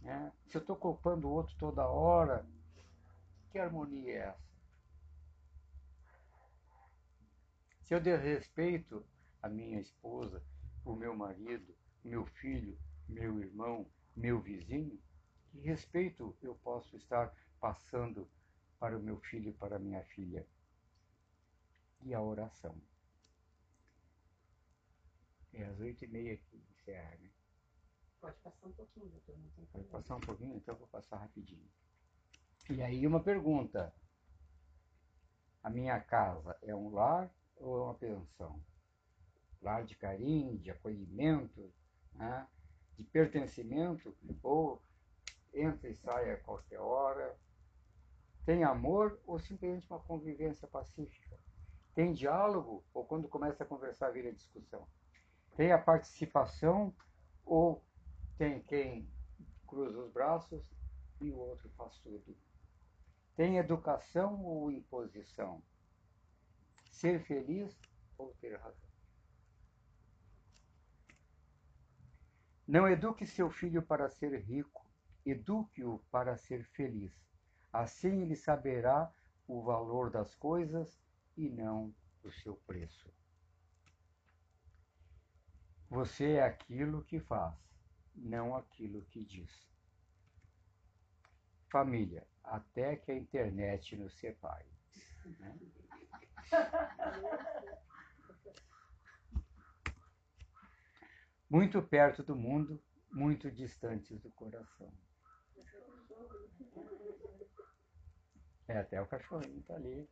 né? 0.00 0.32
se 0.48 0.56
eu 0.56 0.60
estou 0.60 0.76
culpando 0.76 1.28
o 1.28 1.32
outro 1.32 1.54
toda 1.56 1.86
hora, 1.86 2.46
que 3.50 3.58
harmonia 3.58 4.12
é 4.12 4.16
essa? 4.28 4.52
Se 7.82 7.94
eu 7.94 8.00
desrespeito 8.00 9.04
a 9.42 9.48
minha 9.48 9.78
esposa, 9.80 10.42
o 10.84 10.94
meu 10.94 11.14
marido, 11.14 11.74
meu 12.02 12.24
filho, 12.24 12.78
meu 13.08 13.38
irmão, 13.38 13.86
meu 14.16 14.40
vizinho, 14.40 14.98
que 15.50 15.58
respeito 15.60 16.34
eu 16.42 16.54
posso 16.54 16.96
estar 16.96 17.34
passando 17.60 18.28
para 18.78 18.96
o 18.98 19.02
meu 19.02 19.20
filho 19.20 19.50
e 19.50 19.52
para 19.52 19.76
a 19.76 19.78
minha 19.78 20.02
filha? 20.06 20.46
E 22.00 22.14
a 22.14 22.22
oração. 22.22 22.80
É 25.52 25.64
às 25.64 25.78
oito 25.80 26.04
e 26.04 26.08
meia 26.08 26.36
que 26.36 26.71
encerra, 26.82 27.16
né? 27.16 27.30
Pode 28.20 28.38
passar 28.38 28.66
um 28.66 28.72
pouquinho, 28.72 29.08
doutor, 29.08 29.38
não 29.38 29.50
tem 29.50 29.66
Pode 29.66 29.88
passar 29.88 30.16
um 30.16 30.20
pouquinho? 30.20 30.56
Então 30.56 30.74
eu 30.74 30.78
vou 30.78 30.88
passar 30.88 31.16
rapidinho. 31.16 31.68
E 32.70 32.82
aí 32.82 33.06
uma 33.06 33.22
pergunta. 33.22 33.94
A 35.62 35.70
minha 35.70 36.00
casa 36.00 36.56
é 36.62 36.74
um 36.74 36.90
lar 36.90 37.32
ou 37.56 37.78
é 37.78 37.82
uma 37.84 37.94
pensão? 37.94 38.60
Lar 39.60 39.84
de 39.84 39.96
carinho, 39.96 40.58
de 40.58 40.70
acolhimento, 40.70 41.72
né? 42.14 42.48
de 42.96 43.04
pertencimento, 43.04 44.16
ou 44.42 44.82
entra 45.54 45.88
e 45.88 45.94
sai 45.96 46.32
a 46.32 46.40
qualquer 46.40 46.80
hora? 46.80 47.36
Tem 48.44 48.64
amor 48.64 49.20
ou 49.24 49.38
simplesmente 49.38 49.88
uma 49.88 50.00
convivência 50.00 50.66
pacífica? 50.66 51.38
Tem 51.94 52.12
diálogo 52.12 52.84
ou 52.92 53.04
quando 53.04 53.28
começa 53.28 53.62
a 53.62 53.66
conversar 53.66 54.10
vira 54.10 54.32
discussão? 54.32 54.88
Tem 55.56 55.72
a 55.72 55.78
participação 55.78 56.94
ou 57.44 57.84
tem 58.38 58.62
quem 58.62 59.08
cruza 59.66 59.98
os 59.98 60.10
braços 60.10 60.62
e 61.20 61.30
o 61.30 61.38
outro 61.38 61.68
faz 61.76 61.98
tudo? 61.98 62.36
Tem 63.36 63.58
educação 63.58 64.42
ou 64.44 64.70
imposição? 64.70 65.62
Ser 66.90 67.22
feliz 67.24 67.78
ou 68.16 68.34
ter 68.40 68.56
razão? 68.58 68.92
Não 72.66 72.88
eduque 72.88 73.26
seu 73.26 73.50
filho 73.50 73.82
para 73.82 74.08
ser 74.08 74.40
rico, 74.40 74.86
eduque-o 75.26 75.98
para 76.10 76.36
ser 76.36 76.64
feliz. 76.64 77.12
Assim 77.72 78.22
ele 78.22 78.36
saberá 78.36 79.12
o 79.46 79.62
valor 79.62 80.10
das 80.10 80.34
coisas 80.34 80.98
e 81.36 81.48
não 81.48 81.94
o 82.22 82.30
seu 82.30 82.56
preço. 82.66 83.12
Você 85.92 86.36
é 86.36 86.42
aquilo 86.42 87.04
que 87.04 87.20
faz, 87.20 87.54
não 88.16 88.56
aquilo 88.56 89.04
que 89.10 89.22
diz. 89.22 89.70
Família, 91.70 92.26
até 92.42 92.96
que 92.96 93.12
a 93.12 93.14
internet 93.14 93.94
nos 93.94 94.14
separe. 94.14 94.72
né? 95.38 95.58
Muito 101.50 101.82
perto 101.82 102.22
do 102.22 102.34
mundo, 102.34 102.82
muito 103.10 103.50
distantes 103.50 104.18
do 104.18 104.30
coração. 104.30 104.90
É, 108.66 108.78
até 108.78 108.98
o 109.02 109.06
cachorrinho 109.06 109.60
está 109.60 109.74
ali. 109.74 110.08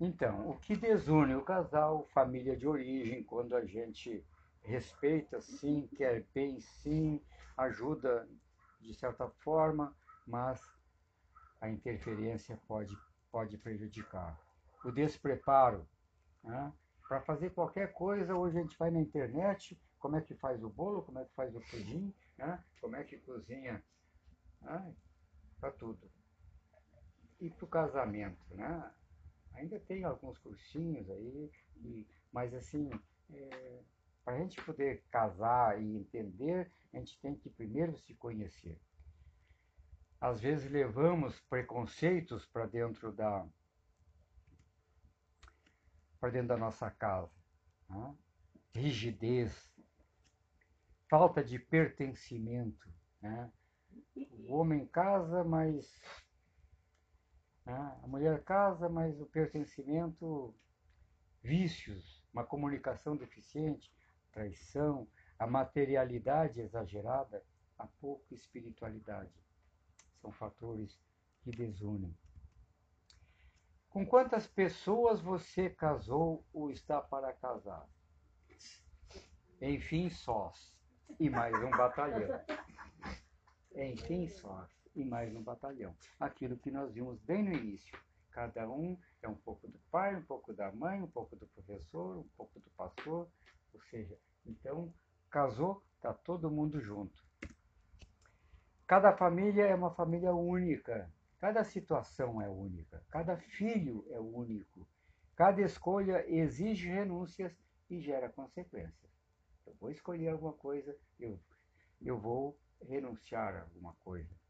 Então, 0.00 0.48
o 0.48 0.58
que 0.58 0.76
desune 0.76 1.34
o 1.34 1.42
casal, 1.42 2.06
família 2.14 2.56
de 2.56 2.68
origem, 2.68 3.24
quando 3.24 3.56
a 3.56 3.64
gente 3.64 4.24
respeita 4.62 5.40
sim, 5.40 5.88
quer 5.96 6.24
bem 6.32 6.60
sim, 6.60 7.20
ajuda 7.56 8.28
de 8.80 8.94
certa 8.94 9.28
forma, 9.28 9.94
mas 10.24 10.60
a 11.60 11.68
interferência 11.68 12.56
pode, 12.68 12.96
pode 13.32 13.58
prejudicar. 13.58 14.38
O 14.84 14.92
despreparo, 14.92 15.84
né? 16.44 16.72
para 17.08 17.20
fazer 17.22 17.50
qualquer 17.50 17.92
coisa, 17.92 18.36
hoje 18.36 18.58
a 18.58 18.62
gente 18.62 18.78
vai 18.78 18.90
na 18.90 19.00
internet, 19.00 19.80
como 19.98 20.16
é 20.16 20.20
que 20.20 20.34
faz 20.36 20.62
o 20.62 20.68
bolo, 20.68 21.02
como 21.02 21.18
é 21.18 21.24
que 21.24 21.34
faz 21.34 21.52
o 21.56 21.60
pudim, 21.60 22.14
né? 22.36 22.62
como 22.80 22.94
é 22.94 23.02
que 23.02 23.18
cozinha, 23.18 23.82
né? 24.60 24.94
para 25.58 25.72
tudo. 25.72 26.08
E 27.40 27.50
para 27.50 27.64
o 27.64 27.68
casamento, 27.68 28.54
né? 28.54 28.92
Ainda 29.58 29.78
tem 29.80 30.04
alguns 30.04 30.38
cursinhos 30.38 31.10
aí, 31.10 31.50
e, 31.76 32.06
mas 32.32 32.54
assim, 32.54 32.88
é, 33.30 33.82
para 34.24 34.36
a 34.36 34.38
gente 34.38 34.62
poder 34.62 35.02
casar 35.10 35.82
e 35.82 35.96
entender, 35.96 36.70
a 36.92 36.98
gente 36.98 37.18
tem 37.20 37.34
que 37.34 37.50
primeiro 37.50 37.96
se 37.98 38.14
conhecer. 38.14 38.80
Às 40.20 40.40
vezes 40.40 40.70
levamos 40.70 41.40
preconceitos 41.42 42.46
para 42.46 42.66
dentro 42.66 43.12
da 43.12 43.46
para 46.20 46.30
dentro 46.30 46.48
da 46.48 46.56
nossa 46.56 46.90
casa, 46.90 47.30
né? 47.88 48.16
rigidez, 48.74 49.72
falta 51.08 51.42
de 51.42 51.58
pertencimento, 51.58 52.88
né? 53.20 53.52
O 54.14 54.54
homem 54.54 54.86
casa, 54.86 55.44
mas 55.44 56.00
né? 57.68 57.98
a 58.02 58.06
mulher 58.06 58.42
casa, 58.42 58.88
mas 58.88 59.20
o 59.20 59.26
pertencimento, 59.26 60.54
vícios, 61.42 62.24
uma 62.32 62.44
comunicação 62.44 63.16
deficiente, 63.16 63.92
traição, 64.32 65.06
a 65.38 65.46
materialidade 65.46 66.60
exagerada, 66.60 67.44
a 67.78 67.86
pouca 67.86 68.34
espiritualidade. 68.34 69.32
São 70.20 70.32
fatores 70.32 70.98
que 71.42 71.50
desunem. 71.50 72.16
Com 73.90 74.04
quantas 74.06 74.46
pessoas 74.46 75.20
você 75.20 75.70
casou 75.70 76.44
ou 76.52 76.70
está 76.70 77.00
para 77.00 77.32
casar? 77.32 77.86
Enfim, 79.60 80.10
sós. 80.10 80.76
E 81.18 81.30
mais 81.30 81.54
um 81.54 81.70
batalhão. 81.70 82.40
Enfim, 83.74 84.28
sós. 84.28 84.77
E 84.98 85.04
mais 85.04 85.32
um 85.32 85.40
batalhão. 85.40 85.94
Aquilo 86.18 86.56
que 86.56 86.72
nós 86.72 86.92
vimos 86.92 87.20
bem 87.20 87.44
no 87.44 87.52
início. 87.52 87.96
Cada 88.32 88.68
um 88.68 88.98
é 89.22 89.28
um 89.28 89.36
pouco 89.36 89.68
do 89.68 89.78
pai, 89.92 90.16
um 90.16 90.24
pouco 90.24 90.52
da 90.52 90.72
mãe, 90.72 91.00
um 91.00 91.06
pouco 91.06 91.36
do 91.36 91.46
professor, 91.46 92.18
um 92.18 92.28
pouco 92.36 92.58
do 92.58 92.68
pastor. 92.70 93.28
Ou 93.72 93.80
seja, 93.82 94.18
então, 94.44 94.92
casou, 95.30 95.84
está 95.94 96.12
todo 96.12 96.50
mundo 96.50 96.80
junto. 96.80 97.24
Cada 98.88 99.16
família 99.16 99.66
é 99.66 99.74
uma 99.76 99.94
família 99.94 100.34
única. 100.34 101.08
Cada 101.38 101.62
situação 101.62 102.42
é 102.42 102.48
única. 102.48 103.00
Cada 103.08 103.36
filho 103.36 104.04
é 104.10 104.18
único. 104.18 104.84
Cada 105.36 105.62
escolha 105.62 106.28
exige 106.28 106.88
renúncias 106.88 107.56
e 107.88 108.00
gera 108.00 108.28
consequências. 108.28 109.12
Eu 109.64 109.76
vou 109.80 109.92
escolher 109.92 110.30
alguma 110.30 110.54
coisa, 110.54 110.92
eu, 111.20 111.38
eu 112.02 112.18
vou 112.18 112.58
renunciar 112.80 113.54
a 113.54 113.60
alguma 113.60 113.94
coisa. 114.00 114.47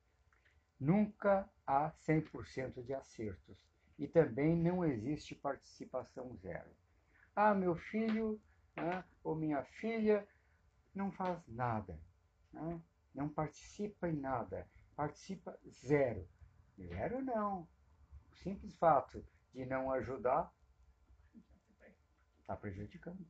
Nunca 0.79 1.49
há 1.67 1.91
100% 2.07 2.85
de 2.85 2.95
acertos 2.95 3.67
e 3.99 4.07
também 4.07 4.57
não 4.57 4.85
existe 4.85 5.35
participação 5.35 6.37
zero. 6.37 6.71
Ah, 7.35 7.55
meu 7.55 7.75
filho 7.75 8.41
ah, 8.77 9.05
ou 9.25 9.35
minha 9.35 9.65
filha 9.65 10.27
não 10.95 11.11
faz 11.11 11.45
nada, 11.49 12.01
ah, 12.55 12.79
não 13.15 13.29
participa 13.29 14.09
em 14.09 14.17
nada, 14.17 14.69
participa 14.95 15.59
zero. 15.69 16.29
Zero 16.79 17.21
não. 17.23 17.69
O 18.31 18.37
simples 18.37 18.77
fato 18.77 19.25
de 19.53 19.67
não 19.67 19.91
ajudar 19.91 20.53
está 22.41 22.57
prejudicando. 22.57 23.27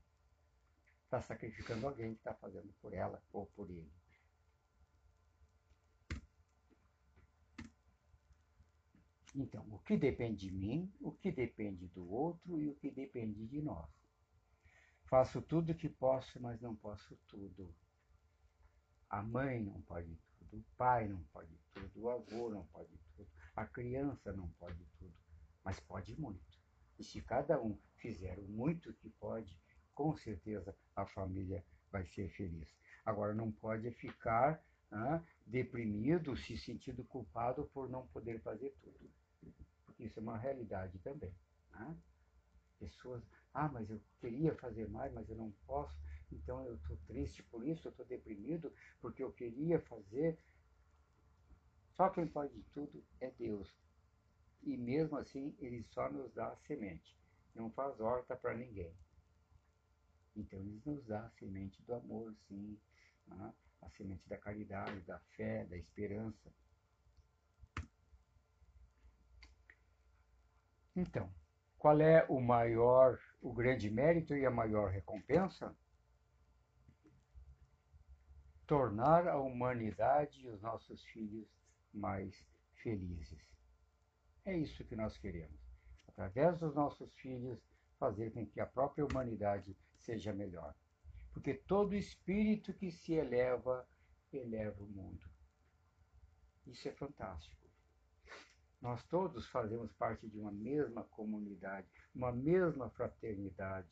Está 1.04 1.22
sacrificando 1.22 1.86
alguém 1.86 2.12
que 2.12 2.20
está 2.20 2.34
fazendo 2.34 2.70
por 2.82 2.92
ela 2.92 3.22
ou 3.32 3.46
por 3.46 3.70
ele. 3.70 3.90
Então, 9.34 9.66
o 9.70 9.78
que 9.80 9.96
depende 9.96 10.48
de 10.48 10.52
mim, 10.52 10.92
o 11.00 11.12
que 11.12 11.30
depende 11.30 11.86
do 11.88 12.10
outro 12.10 12.60
e 12.60 12.68
o 12.68 12.74
que 12.74 12.90
depende 12.90 13.46
de 13.46 13.60
nós. 13.60 13.88
Faço 15.04 15.40
tudo 15.42 15.72
o 15.72 15.74
que 15.74 15.88
posso, 15.88 16.40
mas 16.40 16.60
não 16.60 16.74
posso 16.74 17.16
tudo. 17.28 17.74
A 19.08 19.22
mãe 19.22 19.62
não 19.62 19.80
pode 19.82 20.18
tudo, 20.38 20.58
o 20.58 20.64
pai 20.76 21.08
não 21.08 21.22
pode 21.32 21.58
tudo, 21.72 21.90
o 21.96 22.10
avô 22.10 22.50
não 22.50 22.66
pode 22.66 22.98
tudo, 23.16 23.28
a 23.56 23.64
criança 23.66 24.32
não 24.32 24.48
pode 24.52 24.84
tudo, 24.98 25.14
mas 25.64 25.80
pode 25.80 26.18
muito. 26.20 26.58
E 26.98 27.04
se 27.04 27.22
cada 27.22 27.60
um 27.60 27.78
fizer 27.96 28.38
o 28.38 28.48
muito 28.48 28.92
que 28.94 29.08
pode, 29.10 29.58
com 29.94 30.14
certeza 30.14 30.76
a 30.94 31.06
família 31.06 31.64
vai 31.90 32.04
ser 32.06 32.28
feliz. 32.30 32.68
Agora, 33.04 33.34
não 33.34 33.50
pode 33.50 33.90
ficar 33.92 34.62
ah, 34.90 35.22
deprimido, 35.46 36.36
se 36.36 36.56
sentindo 36.56 37.04
culpado 37.04 37.64
por 37.72 37.88
não 37.88 38.06
poder 38.08 38.40
fazer 38.40 38.74
tudo. 38.82 39.10
Porque 39.84 40.04
isso 40.04 40.18
é 40.18 40.22
uma 40.22 40.38
realidade 40.38 40.98
também. 41.00 41.32
Ah? 41.72 41.94
Pessoas, 42.78 43.22
ah, 43.52 43.68
mas 43.68 43.90
eu 43.90 44.00
queria 44.20 44.54
fazer 44.54 44.88
mais, 44.88 45.12
mas 45.12 45.28
eu 45.28 45.36
não 45.36 45.50
posso, 45.66 45.94
então 46.30 46.64
eu 46.64 46.76
estou 46.76 46.96
triste 47.06 47.42
por 47.44 47.66
isso, 47.66 47.88
eu 47.88 47.90
estou 47.90 48.06
deprimido, 48.06 48.72
porque 49.00 49.22
eu 49.22 49.32
queria 49.32 49.80
fazer. 49.80 50.38
Só 51.96 52.08
quem 52.10 52.26
pode 52.26 52.62
tudo 52.72 53.04
é 53.20 53.30
Deus. 53.32 53.68
E 54.62 54.76
mesmo 54.76 55.16
assim, 55.16 55.54
Ele 55.58 55.82
só 55.92 56.10
nos 56.10 56.32
dá 56.32 56.48
a 56.48 56.56
semente. 56.58 57.16
Não 57.54 57.70
faz 57.70 57.98
horta 58.00 58.36
para 58.36 58.54
ninguém. 58.54 58.94
Então, 60.36 60.60
Ele 60.60 60.80
nos 60.84 61.04
dá 61.06 61.26
a 61.26 61.30
semente 61.30 61.82
do 61.82 61.94
amor, 61.94 62.34
sim. 62.46 62.78
Né? 63.26 63.52
A 63.82 63.90
semente 63.90 64.28
da 64.28 64.36
caridade, 64.36 65.00
da 65.02 65.18
fé, 65.36 65.64
da 65.66 65.76
esperança. 65.76 66.52
Então, 70.94 71.32
qual 71.78 72.00
é 72.00 72.26
o 72.28 72.40
maior 72.40 73.18
o 73.40 73.52
grande 73.52 73.88
mérito 73.88 74.34
e 74.34 74.44
a 74.44 74.50
maior 74.50 74.90
recompensa? 74.90 75.74
Tornar 78.66 79.28
a 79.28 79.38
humanidade 79.38 80.40
e 80.40 80.48
os 80.48 80.60
nossos 80.60 81.02
filhos 81.04 81.48
mais 81.94 82.34
felizes. 82.82 83.40
É 84.44 84.56
isso 84.56 84.84
que 84.84 84.96
nós 84.96 85.16
queremos. 85.16 85.58
Através 86.08 86.58
dos 86.58 86.74
nossos 86.74 87.12
filhos, 87.14 87.60
fazer 87.98 88.32
com 88.32 88.44
que 88.46 88.60
a 88.60 88.66
própria 88.66 89.06
humanidade 89.06 89.76
seja 90.00 90.32
melhor. 90.32 90.74
Porque 91.38 91.54
todo 91.54 91.94
espírito 91.94 92.74
que 92.74 92.90
se 92.90 93.12
eleva, 93.12 93.88
eleva 94.32 94.82
o 94.82 94.88
mundo. 94.88 95.24
Isso 96.66 96.88
é 96.88 96.92
fantástico. 96.92 97.64
Nós 98.82 99.04
todos 99.04 99.46
fazemos 99.46 99.92
parte 99.92 100.26
de 100.26 100.36
uma 100.36 100.50
mesma 100.50 101.04
comunidade, 101.04 101.86
uma 102.12 102.32
mesma 102.32 102.90
fraternidade. 102.90 103.88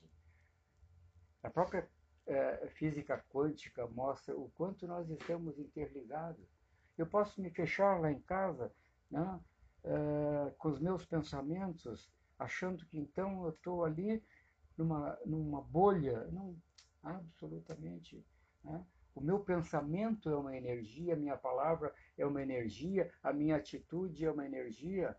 A 1.40 1.48
própria 1.48 1.88
é, 2.26 2.68
física 2.70 3.24
quântica 3.28 3.86
mostra 3.86 4.36
o 4.36 4.50
quanto 4.56 4.84
nós 4.84 5.08
estamos 5.08 5.56
interligados. 5.56 6.44
Eu 6.98 7.06
posso 7.06 7.40
me 7.40 7.50
fechar 7.50 8.00
lá 8.00 8.10
em 8.10 8.20
casa 8.22 8.74
né, 9.08 9.40
é, 9.84 10.50
com 10.58 10.68
os 10.70 10.80
meus 10.80 11.06
pensamentos, 11.06 12.10
achando 12.40 12.84
que 12.86 12.98
então 12.98 13.44
eu 13.44 13.50
estou 13.50 13.84
ali 13.84 14.20
numa, 14.76 15.16
numa 15.24 15.62
bolha. 15.62 16.24
Não, 16.32 16.56
absolutamente. 17.06 18.24
Né? 18.64 18.84
O 19.14 19.20
meu 19.20 19.40
pensamento 19.40 20.28
é 20.28 20.36
uma 20.36 20.56
energia, 20.56 21.14
a 21.14 21.16
minha 21.16 21.36
palavra 21.36 21.94
é 22.18 22.26
uma 22.26 22.42
energia, 22.42 23.10
a 23.22 23.32
minha 23.32 23.56
atitude 23.56 24.24
é 24.24 24.30
uma 24.30 24.44
energia. 24.44 25.16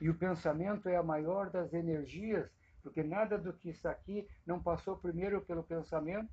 E 0.00 0.08
o 0.10 0.18
pensamento 0.18 0.88
é 0.88 0.96
a 0.96 1.02
maior 1.02 1.50
das 1.50 1.72
energias, 1.72 2.50
porque 2.82 3.02
nada 3.02 3.38
do 3.38 3.52
que 3.52 3.70
está 3.70 3.90
aqui 3.90 4.28
não 4.44 4.62
passou 4.62 4.96
primeiro 4.96 5.40
pelo 5.44 5.62
pensamento. 5.62 6.32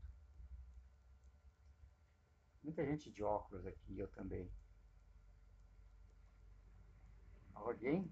Muita 2.63 2.85
gente 2.85 3.11
de 3.11 3.23
óculos 3.23 3.65
aqui, 3.65 3.99
eu 3.99 4.07
também. 4.09 4.51
Alguém 7.53 8.11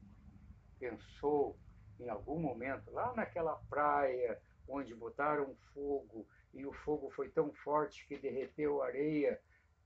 pensou 0.79 1.59
em 1.99 2.09
algum 2.09 2.39
momento, 2.39 2.91
lá 2.91 3.13
naquela 3.13 3.55
praia 3.69 4.41
onde 4.67 4.95
botaram 4.95 5.55
fogo 5.73 6.27
e 6.53 6.65
o 6.65 6.73
fogo 6.73 7.09
foi 7.11 7.29
tão 7.29 7.51
forte 7.53 8.05
que 8.07 8.17
derreteu 8.17 8.81
a 8.81 8.87
areia 8.87 9.41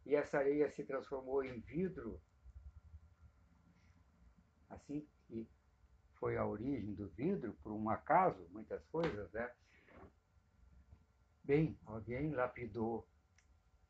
e 0.05 0.15
essa 0.15 0.37
areia 0.37 0.69
se 0.69 0.83
transformou 0.83 1.43
em 1.43 1.59
vidro. 1.59 2.21
Assim 4.69 5.07
que 5.27 5.47
foi 6.15 6.37
a 6.37 6.45
origem 6.45 6.93
do 6.93 7.07
vidro, 7.09 7.53
por 7.63 7.71
um 7.71 7.89
acaso, 7.89 8.47
muitas 8.49 8.85
coisas, 8.87 9.31
né? 9.31 9.49
Bem, 11.43 11.77
alguém 11.85 12.31
lapidou 12.31 13.07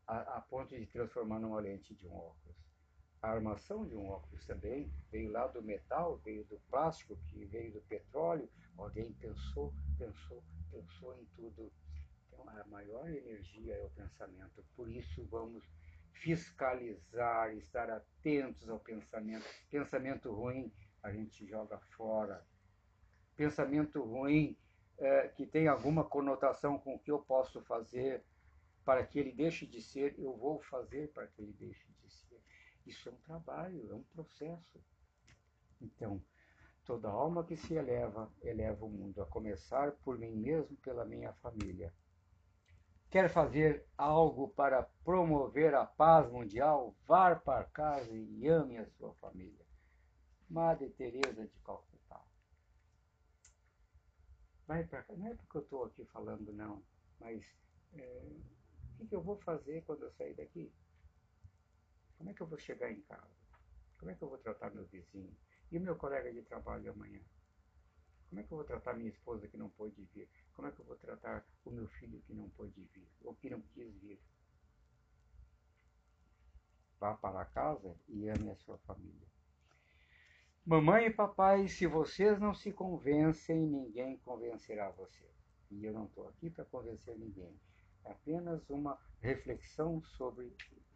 a, 0.06 0.38
a 0.38 0.42
ponto 0.42 0.78
de 0.78 0.86
transformar 0.86 1.40
numa 1.40 1.60
lente 1.60 1.96
de 1.96 2.08
um 2.08 2.16
óculos. 2.16 2.56
A 3.22 3.30
armação 3.32 3.86
de 3.88 3.96
um 3.96 4.08
óculos 4.10 4.46
também 4.46 4.92
veio 5.12 5.32
lá 5.32 5.48
do 5.48 5.62
metal, 5.62 6.18
veio 6.18 6.46
do 6.46 6.60
plástico, 6.70 7.18
que 7.28 7.46
veio 7.46 7.74
do 7.74 7.82
petróleo. 7.82 8.48
Alguém 8.78 9.12
pensou, 9.14 9.74
pensou, 9.98 10.44
pensou 10.72 11.16
em 11.20 11.26
tudo 11.36 11.72
a 12.46 12.66
maior 12.68 13.10
energia 13.10 13.76
é 13.76 13.84
o 13.84 13.90
pensamento. 13.90 14.64
Por 14.76 14.90
isso, 14.90 15.26
vamos 15.26 15.64
fiscalizar, 16.12 17.56
estar 17.56 17.90
atentos 17.90 18.70
ao 18.70 18.80
pensamento. 18.80 19.46
Pensamento 19.70 20.32
ruim, 20.32 20.72
a 21.04 21.12
gente 21.12 21.46
joga 21.46 21.78
fora. 21.96 22.46
Pensamento 23.36 24.02
ruim, 24.02 24.58
é, 24.98 25.28
que 25.28 25.46
tem 25.46 25.68
alguma 25.68 26.04
conotação 26.04 26.80
com 26.80 26.96
o 26.96 27.00
que 27.00 27.12
eu 27.12 27.20
posso 27.20 27.62
fazer 27.62 28.24
para 28.84 29.06
que 29.06 29.20
ele 29.20 29.32
deixe 29.32 29.66
de 29.66 29.82
ser, 29.82 30.18
eu 30.18 30.36
vou 30.36 30.60
fazer 30.62 31.12
para 31.12 31.28
que 31.28 31.42
ele 31.42 31.54
deixe 31.54 31.92
de 32.02 32.10
ser. 32.10 32.42
Isso 32.86 33.10
é 33.10 33.12
um 33.12 33.18
trabalho, 33.18 33.92
é 33.92 33.94
um 33.94 34.04
processo. 34.04 34.82
Então, 35.82 36.24
toda 36.86 37.10
alma 37.10 37.44
que 37.44 37.58
se 37.58 37.74
eleva, 37.74 38.32
eleva 38.42 38.86
o 38.86 38.90
mundo, 38.90 39.22
a 39.22 39.26
começar 39.26 39.92
por 40.04 40.18
mim 40.18 40.36
mesmo, 40.36 40.76
pela 40.78 41.06
minha 41.06 41.34
família. 41.34 41.94
Quer 43.10 43.30
fazer 43.30 43.86
algo 43.98 44.50
para 44.50 44.84
promover 45.04 45.74
a 45.74 45.86
paz 45.86 46.30
mundial? 46.30 46.94
Vá 47.06 47.34
para 47.36 47.64
casa 47.64 48.14
e 48.14 48.48
ame 48.48 48.78
a 48.78 48.86
sua 48.98 49.14
família. 49.16 49.66
Madre 50.50 50.90
Teresa 50.90 51.48
de 51.48 51.58
Calcutá. 51.60 52.22
Vai 54.68 54.84
para 54.84 55.04
casa. 55.04 55.18
Não 55.18 55.28
é 55.28 55.36
porque 55.36 55.58
eu 55.58 55.62
estou 55.62 55.86
aqui 55.86 56.04
falando, 56.06 56.52
não, 56.52 56.84
mas 57.20 57.42
é, 57.94 58.22
o 58.94 58.98
que, 58.98 59.08
que 59.08 59.16
eu 59.16 59.22
vou 59.22 59.38
fazer 59.38 59.84
quando 59.86 60.04
eu 60.04 60.12
sair 60.12 60.34
daqui? 60.36 60.70
Como 62.18 62.30
é 62.30 62.34
que 62.34 62.42
eu 62.42 62.48
vou 62.48 62.60
chegar 62.60 62.92
em 62.92 63.02
casa? 63.04 63.38
Como 63.98 64.12
é 64.12 64.16
que 64.16 64.22
eu 64.22 64.28
vou 64.28 64.38
tratar 64.38 64.72
meu 64.72 64.86
vizinho? 64.86 65.34
E 65.72 65.80
meu 65.80 65.96
colega 65.96 66.32
de 66.32 66.42
trabalho 66.42 66.92
amanhã? 66.92 67.22
Como 68.30 68.42
é 68.42 68.44
que 68.44 68.52
eu 68.52 68.58
vou 68.58 68.66
tratar 68.66 68.96
minha 68.96 69.10
esposa 69.10 69.48
que 69.48 69.56
não 69.56 69.70
pôde 69.70 70.04
vir? 70.14 70.30
Como 70.58 70.68
é 70.68 70.72
que 70.72 70.80
eu 70.80 70.86
vou 70.86 70.96
tratar 70.96 71.46
o 71.64 71.70
meu 71.70 71.88
filho 71.88 72.20
que 72.26 72.34
não 72.34 72.50
pôde 72.50 72.84
vir? 72.92 73.08
Ou 73.24 73.36
que 73.36 73.48
não 73.48 73.62
quis 73.62 73.94
vir? 73.98 74.20
Vá 77.00 77.14
para 77.14 77.46
casa 77.46 77.96
e 78.10 78.28
ame 78.28 78.50
a 78.50 78.56
sua 78.56 78.80
família. 78.80 79.28
Mamãe 80.66 81.06
e 81.06 81.14
papai, 81.14 81.68
se 81.68 81.86
vocês 81.86 82.40
não 82.40 82.56
se 82.56 82.74
convencem, 82.74 83.68
ninguém 83.68 84.18
convencerá 84.18 84.90
vocês. 84.90 85.32
E 85.70 85.86
eu 85.86 85.94
não 85.94 86.06
estou 86.06 86.28
aqui 86.28 86.50
para 86.50 86.66
convencer 86.66 87.16
ninguém. 87.20 87.56
É 88.04 88.12
apenas 88.12 88.68
uma 88.68 89.00
reflexão 89.22 90.02
sobre 90.02 90.52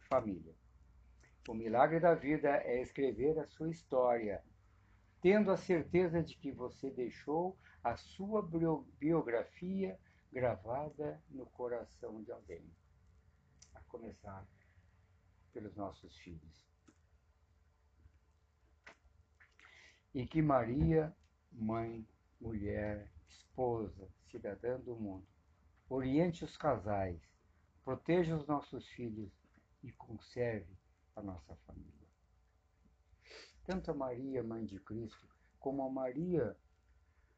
família. 0.08 0.56
O 1.48 1.54
milagre 1.54 2.00
da 2.00 2.16
vida 2.16 2.48
é 2.64 2.82
escrever 2.82 3.38
a 3.38 3.46
sua 3.46 3.70
história 3.70 4.42
tendo 5.22 5.52
a 5.52 5.56
certeza 5.56 6.20
de 6.20 6.36
que 6.36 6.50
você 6.50 6.90
deixou 6.90 7.56
a 7.82 7.96
sua 7.96 8.42
biografia 8.98 9.98
gravada 10.32 11.22
no 11.30 11.46
coração 11.46 12.20
de 12.24 12.32
alguém. 12.32 12.68
A 13.72 13.80
começar 13.82 14.44
pelos 15.52 15.76
nossos 15.76 16.16
filhos. 16.18 16.66
E 20.12 20.26
que 20.26 20.42
Maria, 20.42 21.16
mãe, 21.52 22.04
mulher, 22.40 23.08
esposa, 23.28 24.08
cidadã 24.28 24.78
do 24.80 24.96
mundo, 24.96 25.26
oriente 25.88 26.44
os 26.44 26.56
casais, 26.56 27.20
proteja 27.84 28.36
os 28.36 28.46
nossos 28.46 28.88
filhos 28.88 29.30
e 29.84 29.92
conserve 29.92 30.76
a 31.14 31.22
nossa 31.22 31.54
família 31.66 32.01
tanto 33.64 33.90
a 33.90 33.94
Maria, 33.94 34.42
mãe 34.42 34.64
de 34.64 34.78
Cristo, 34.80 35.28
como 35.58 35.82
a 35.82 35.90
Maria, 35.90 36.56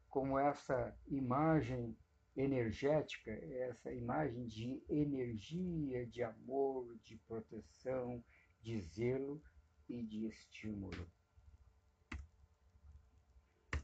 como 0.09 0.39
essa 0.39 0.97
imagem 1.07 1.95
energética, 2.35 3.31
essa 3.31 3.93
imagem 3.93 4.45
de 4.47 4.83
energia, 4.89 6.05
de 6.07 6.23
amor, 6.23 6.97
de 7.03 7.17
proteção, 7.27 8.23
de 8.61 8.81
zelo 8.81 9.41
e 9.87 10.03
de 10.03 10.27
estímulo. 10.27 11.09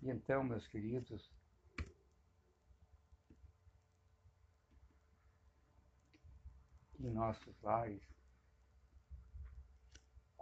E 0.02 0.10
então, 0.10 0.44
meus 0.44 0.68
queridos, 0.68 1.32
em 7.00 7.10
nossos 7.12 7.62
lares, 7.62 8.04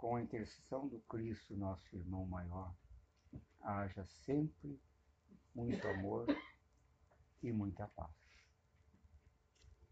com 0.00 0.16
a 0.16 0.22
intercessão 0.22 0.88
do 0.88 0.98
Cristo, 1.00 1.54
nosso 1.54 1.94
irmão 1.94 2.24
maior, 2.24 2.74
haja 3.60 4.02
sempre 4.24 4.80
muito 5.54 5.86
amor 5.88 6.26
e 7.42 7.52
muita 7.52 7.86
paz. 7.88 8.19